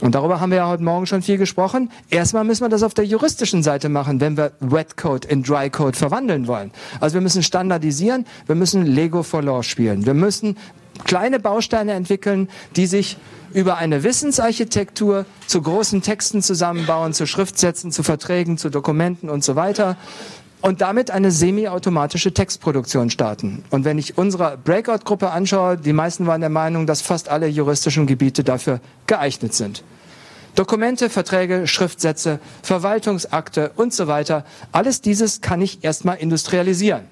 [0.00, 1.90] Und darüber haben wir ja heute Morgen schon viel gesprochen.
[2.08, 5.68] Erstmal müssen wir das auf der juristischen Seite machen, wenn wir Wet Code in Dry
[5.68, 6.70] Code verwandeln wollen.
[7.00, 10.06] Also wir müssen standardisieren, wir müssen Lego for Law spielen.
[10.06, 10.56] Wir müssen
[11.04, 13.18] kleine Bausteine entwickeln, die sich
[13.52, 19.54] über eine Wissensarchitektur zu großen Texten zusammenbauen, zu Schriftsätzen, zu Verträgen, zu Dokumenten und so
[19.56, 19.96] weiter
[20.62, 23.64] und damit eine semi-automatische Textproduktion starten.
[23.70, 28.06] Und wenn ich unsere Breakout-Gruppe anschaue, die meisten waren der Meinung, dass fast alle juristischen
[28.06, 29.82] Gebiete dafür geeignet sind.
[30.54, 37.02] Dokumente, Verträge, Schriftsätze, Verwaltungsakte und so weiter, alles dieses kann ich erstmal industrialisieren.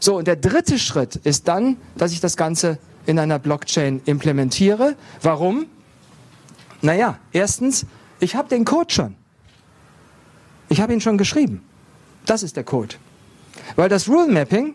[0.00, 4.94] So, und der dritte Schritt ist dann, dass ich das Ganze in einer Blockchain implementiere.
[5.22, 5.66] Warum?
[6.82, 7.86] Naja, erstens,
[8.20, 9.16] ich habe den Code schon.
[10.68, 11.62] Ich habe ihn schon geschrieben.
[12.28, 12.94] Das ist der Code.
[13.74, 14.74] Weil das Rule Mapping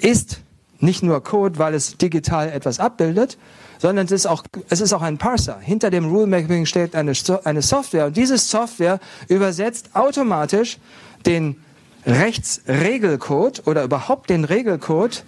[0.00, 0.40] ist
[0.80, 3.38] nicht nur Code, weil es digital etwas abbildet,
[3.78, 5.60] sondern es ist auch, es ist auch ein Parser.
[5.60, 7.12] Hinter dem Rule Mapping steht eine,
[7.44, 10.78] eine Software und diese Software übersetzt automatisch
[11.26, 11.62] den
[12.06, 15.22] Rechtsregelcode oder überhaupt den Regelcode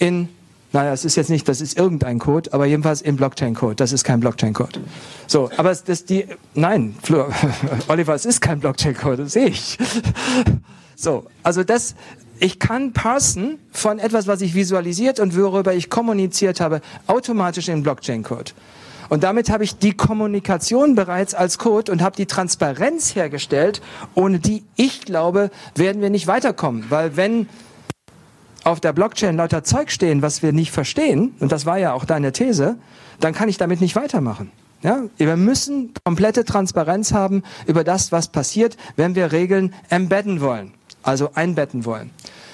[0.00, 0.28] in
[0.72, 3.76] naja, es ist jetzt nicht, das ist irgendein Code, aber jedenfalls in Blockchain-Code.
[3.76, 4.80] Das ist kein Blockchain-Code.
[5.26, 7.32] So, aber das die, nein, Flur,
[7.88, 9.78] Oliver, es ist kein Blockchain-Code, das sehe ich.
[11.00, 11.94] So, also das,
[12.40, 17.84] ich kann parsen von etwas, was ich visualisiert und worüber ich kommuniziert habe, automatisch in
[17.84, 18.50] Blockchain-Code.
[19.08, 23.80] Und damit habe ich die Kommunikation bereits als Code und habe die Transparenz hergestellt,
[24.14, 26.86] ohne die, ich glaube, werden wir nicht weiterkommen.
[26.88, 27.48] Weil wenn
[28.68, 32.04] auf der Blockchain lauter Zeug stehen, was wir nicht verstehen, und das war ja auch
[32.04, 32.76] deine These,
[33.20, 34.50] dann kann ich damit nicht weitermachen.
[34.82, 40.72] Ja, wir müssen komplette Transparenz haben über das, was passiert, wenn wir Regeln embedden wollen,
[41.02, 42.10] also einbetten wollen.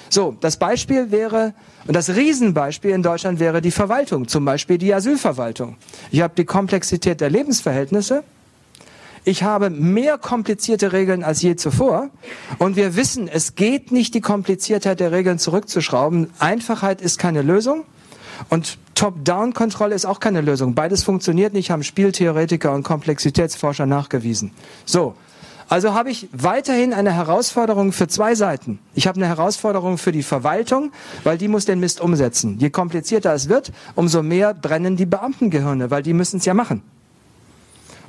[0.09, 1.53] So, das Beispiel wäre,
[1.85, 5.75] und das Riesenbeispiel in Deutschland wäre die Verwaltung, zum Beispiel die Asylverwaltung.
[6.11, 8.23] Ich habe die Komplexität der Lebensverhältnisse,
[9.25, 12.09] ich habe mehr komplizierte Regeln als je zuvor.
[12.59, 16.29] Und wir wissen, es geht nicht, die Kompliziertheit der Regeln zurückzuschrauben.
[16.39, 17.83] Einfachheit ist keine Lösung.
[18.49, 20.75] Und Top-Down-Kontrolle ist auch keine Lösung.
[20.75, 24.51] Beides funktioniert nicht, haben Spieltheoretiker und Komplexitätsforscher nachgewiesen.
[24.85, 25.15] So.
[25.67, 28.77] Also habe ich weiterhin eine Herausforderung für zwei Seiten.
[28.93, 30.91] Ich habe eine Herausforderung für die Verwaltung,
[31.23, 32.59] weil die muss den Mist umsetzen.
[32.59, 36.83] Je komplizierter es wird, umso mehr brennen die Beamtengehirne, weil die müssen es ja machen.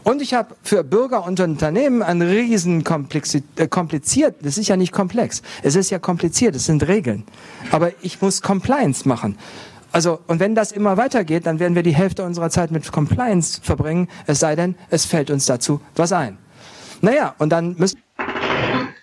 [0.07, 4.93] Und ich habe für Bürger und Unternehmen ein riesen äh, kompliziert, das ist ja nicht
[4.93, 7.25] komplex, es ist ja kompliziert, es sind Regeln.
[7.73, 9.37] Aber ich muss Compliance machen.
[9.91, 13.61] Also, und wenn das immer weitergeht, dann werden wir die Hälfte unserer Zeit mit Compliance
[13.61, 16.39] verbringen, es sei denn, es fällt uns dazu was ein.
[17.01, 17.99] Naja, und dann müssen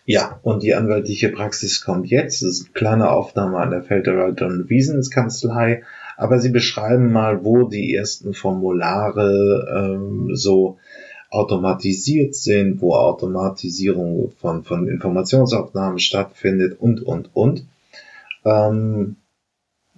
[0.05, 2.43] ja, und die anwaltliche Praxis kommt jetzt.
[2.43, 5.83] Das ist eine kleine Aufnahme an der Federal John Wiesenskanzlei.
[6.17, 10.77] Aber Sie beschreiben mal, wo die ersten Formulare ähm, so
[11.33, 17.65] automatisiert sind, wo Automatisierung von, von Informationsaufnahmen stattfindet und, und, und.
[18.45, 19.15] Ähm,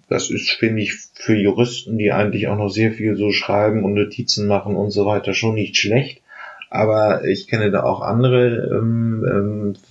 [0.08, 3.96] das ist, finde ich, für Juristen, die eigentlich auch noch sehr viel so schreiben und
[3.96, 6.22] Notizen machen und so weiter, schon nicht schlecht.
[6.70, 9.26] Aber ich kenne da auch andere ähm,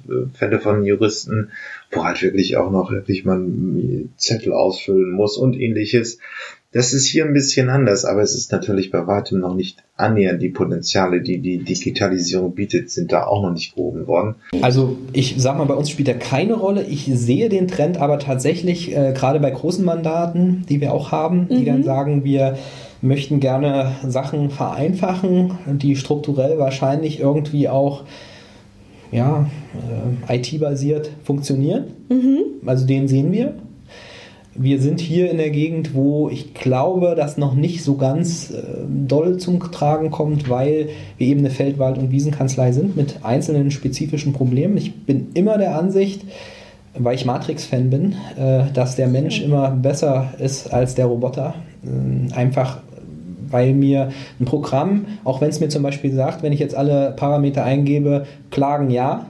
[0.09, 1.51] ähm, Fälle von Juristen,
[1.91, 6.19] wo halt wirklich auch noch wirklich man Zettel ausfüllen muss und ähnliches.
[6.75, 10.43] Das ist hier ein bisschen anders, aber es ist natürlich bei weitem noch nicht annähernd
[10.43, 14.35] die Potenziale, die die Digitalisierung bietet, sind da auch noch nicht gehoben worden.
[14.61, 16.83] Also ich sag mal, bei uns spielt er keine Rolle.
[16.83, 21.47] Ich sehe den Trend aber tatsächlich äh, gerade bei großen Mandaten, die wir auch haben,
[21.49, 21.65] die Mhm.
[21.67, 22.59] dann sagen, wir
[23.03, 28.03] möchten gerne Sachen vereinfachen, die strukturell wahrscheinlich irgendwie auch
[29.13, 29.49] ja,
[30.29, 31.85] äh, IT-basiert funktionieren.
[32.09, 32.67] Mhm.
[32.67, 33.55] Also den sehen wir.
[34.57, 38.63] Wir sind hier in der Gegend, wo ich glaube, das noch nicht so ganz äh,
[38.89, 44.33] doll zum Tragen kommt, weil wir eben eine Feldwald- und Wiesenkanzlei sind mit einzelnen spezifischen
[44.33, 44.77] Problemen.
[44.77, 46.23] Ich bin immer der Ansicht,
[46.97, 51.55] weil ich Matrix-Fan bin, äh, dass der Mensch immer besser ist als der Roboter.
[51.85, 52.79] Ähm, einfach
[53.51, 57.13] weil mir ein Programm, auch wenn es mir zum Beispiel sagt, wenn ich jetzt alle
[57.17, 59.27] Parameter eingebe, klagen ja,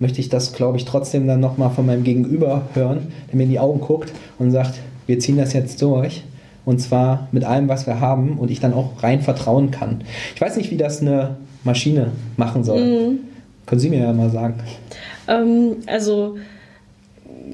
[0.00, 3.50] möchte ich das, glaube ich, trotzdem dann nochmal von meinem Gegenüber hören, der mir in
[3.50, 4.74] die Augen guckt und sagt,
[5.06, 6.24] wir ziehen das jetzt durch.
[6.64, 10.02] Und zwar mit allem, was wir haben und ich dann auch rein vertrauen kann.
[10.34, 12.80] Ich weiß nicht, wie das eine Maschine machen soll.
[12.84, 13.18] Mhm.
[13.66, 14.54] Können Sie mir ja mal sagen.
[15.28, 16.36] Ähm, also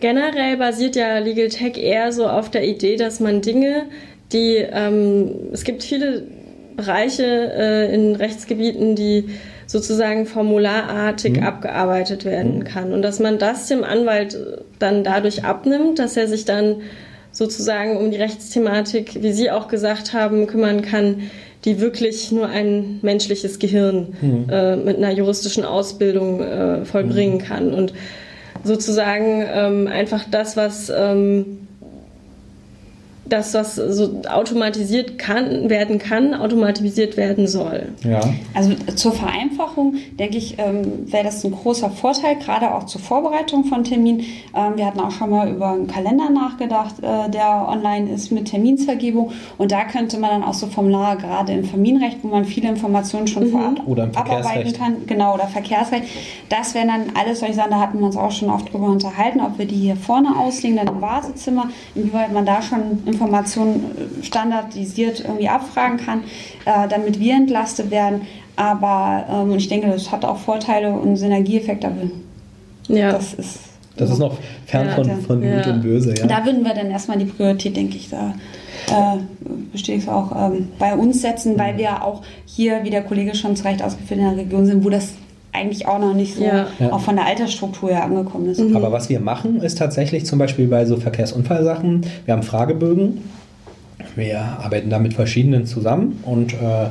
[0.00, 3.84] generell basiert ja Legal Tech eher so auf der Idee, dass man Dinge,
[4.32, 6.24] die ähm, es gibt viele
[6.76, 7.24] Bereiche
[7.56, 9.26] äh, in Rechtsgebieten, die
[9.66, 11.42] sozusagen formularartig Mhm.
[11.42, 14.36] abgearbeitet werden kann und dass man das dem Anwalt
[14.78, 16.76] dann dadurch abnimmt, dass er sich dann
[17.32, 21.22] sozusagen um die Rechtsthematik, wie Sie auch gesagt haben, kümmern kann,
[21.64, 24.46] die wirklich nur ein menschliches Gehirn Mhm.
[24.50, 27.92] äh, mit einer juristischen Ausbildung äh, vollbringen kann und
[28.62, 31.63] sozusagen ähm, einfach das, was ähm,
[33.26, 37.88] das, was so automatisiert kann, werden kann, automatisiert werden soll.
[38.02, 38.20] Ja.
[38.52, 43.64] Also zur Vereinfachung, denke ich, ähm, wäre das ein großer Vorteil, gerade auch zur Vorbereitung
[43.64, 44.20] von Terminen.
[44.54, 48.46] Ähm, wir hatten auch schon mal über einen Kalender nachgedacht, äh, der online ist mit
[48.50, 49.32] Terminsvergebung.
[49.58, 53.26] Und da könnte man dann auch so Formulare, gerade im Familienrecht, wo man viele Informationen
[53.26, 54.78] schon vorab Oder im abarbeiten Verkehrsrecht.
[54.78, 55.06] kann.
[55.06, 56.04] Genau, oder Verkehrsrecht.
[56.48, 59.40] Das wären dann alles solche Sachen, da hatten wir uns auch schon oft drüber unterhalten,
[59.40, 63.84] ob wir die hier vorne auslegen, dann im Wartezimmer, inwieweit man da schon Informationen
[64.20, 66.20] äh, standardisiert irgendwie abfragen kann,
[66.66, 68.22] äh, damit wir entlastet werden.
[68.56, 71.86] Aber ähm, und ich denke, das hat auch Vorteile und Synergieeffekte.
[71.88, 71.96] Aber
[72.94, 73.12] Ja.
[73.12, 73.58] Das ist
[73.96, 74.36] Das ist noch
[74.66, 75.72] fern Ja, von, der- von Gut ja.
[75.72, 76.14] und Böse.
[76.18, 76.26] Ja.
[76.26, 78.34] da würden wir dann erstmal die Priorität, denke ich, da
[78.88, 79.18] äh,
[79.72, 83.54] bestehe ich auch ähm, bei uns setzen, weil wir auch hier, wie der Kollege schon
[83.56, 85.12] zu Recht ausgeführt, in einer Region sind, wo das
[85.54, 86.66] eigentlich auch noch nicht so Ja.
[86.90, 88.60] Auch von der Altersstruktur her angekommen ist.
[88.74, 93.22] Aber was wir machen, ist tatsächlich zum Beispiel bei so Verkehrsunfallsachen, wir haben Fragebögen,
[94.16, 96.86] wir arbeiten da mit verschiedenen zusammen und äh,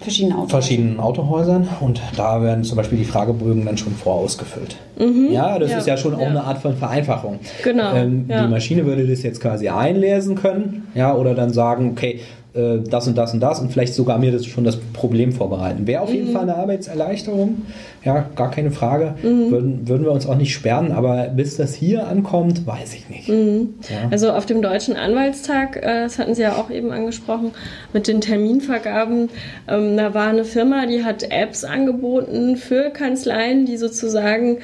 [0.00, 0.50] verschiedene Autos.
[0.50, 4.76] verschiedenen Autohäusern und da werden zum Beispiel die Fragebögen dann schon vorausgefüllt.
[4.98, 5.28] Mhm.
[5.30, 5.78] Ja, das Ja.
[5.78, 6.28] ist ja schon auch Ja.
[6.28, 7.38] eine Art von Vereinfachung.
[7.62, 8.44] Genau, Ähm, ja.
[8.46, 12.20] Die Maschine würde das jetzt quasi einlesen können, ja, oder dann sagen, okay,
[12.54, 15.86] äh, das und das und das und vielleicht sogar mir das schon das Problem vorbereiten.
[15.86, 16.32] Wäre auf jeden Mhm.
[16.32, 17.62] Fall eine Arbeitserleichterung,
[18.04, 19.14] ja, gar keine Frage.
[19.22, 19.50] Mhm.
[19.50, 23.28] Würden, würden wir uns auch nicht sperren, aber bis das hier ankommt, weiß ich nicht.
[23.28, 23.74] Mhm.
[23.88, 24.08] Ja.
[24.10, 27.52] Also auf dem Deutschen Anwaltstag, äh, das hatten Sie ja auch eben angesprochen,
[27.92, 29.28] mit den Terminvergaben,
[29.68, 34.58] ähm, da war eine Firma, die hat Apps angeboten für Kanzleien, die sozusagen,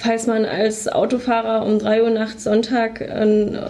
[0.00, 3.60] falls man als Autofahrer um 3 Uhr nachts Sonntag einen äh,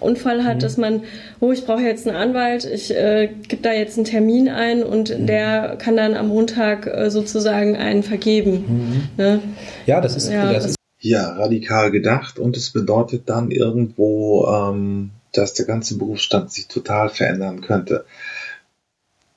[0.00, 0.60] Unfall hat, Mhm.
[0.60, 1.02] dass man,
[1.40, 5.16] oh, ich brauche jetzt einen Anwalt, ich äh, gebe da jetzt einen Termin ein und
[5.16, 5.26] Mhm.
[5.26, 9.08] der kann dann am Montag äh, sozusagen einen vergeben.
[9.16, 9.40] Ne?
[9.86, 15.10] Ja, das ist, Ja, das- ist Ja, radikal gedacht und es bedeutet dann irgendwo, ähm,
[15.32, 18.04] dass der ganze Berufsstand sich total verändern könnte.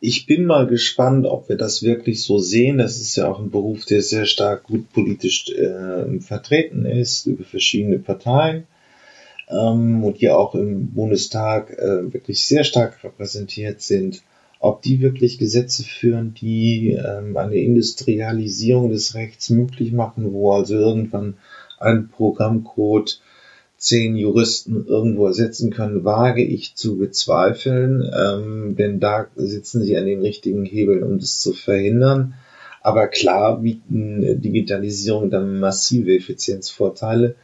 [0.03, 2.79] Ich bin mal gespannt, ob wir das wirklich so sehen.
[2.79, 7.43] Das ist ja auch ein Beruf, der sehr stark gut politisch äh, vertreten ist über
[7.43, 8.63] verschiedene Parteien
[9.47, 14.23] ähm, und die auch im Bundestag äh, wirklich sehr stark repräsentiert sind.
[14.59, 20.73] Ob die wirklich Gesetze führen, die ähm, eine Industrialisierung des Rechts möglich machen, wo also
[20.73, 21.35] irgendwann
[21.79, 23.21] ein Programmcode
[23.81, 30.05] zehn Juristen irgendwo ersetzen können, wage ich zu bezweifeln, ähm, denn da sitzen sie an
[30.05, 32.35] den richtigen Hebeln, um das zu verhindern.
[32.81, 37.35] Aber klar bieten Digitalisierung dann massive Effizienzvorteile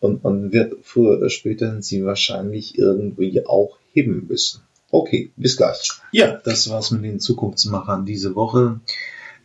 [0.00, 4.60] und man wird früher oder später sie wahrscheinlich irgendwie auch heben müssen.
[4.90, 5.92] Okay, bis gleich.
[6.12, 8.80] Ja, das war's mit den Zukunftsmachern diese Woche.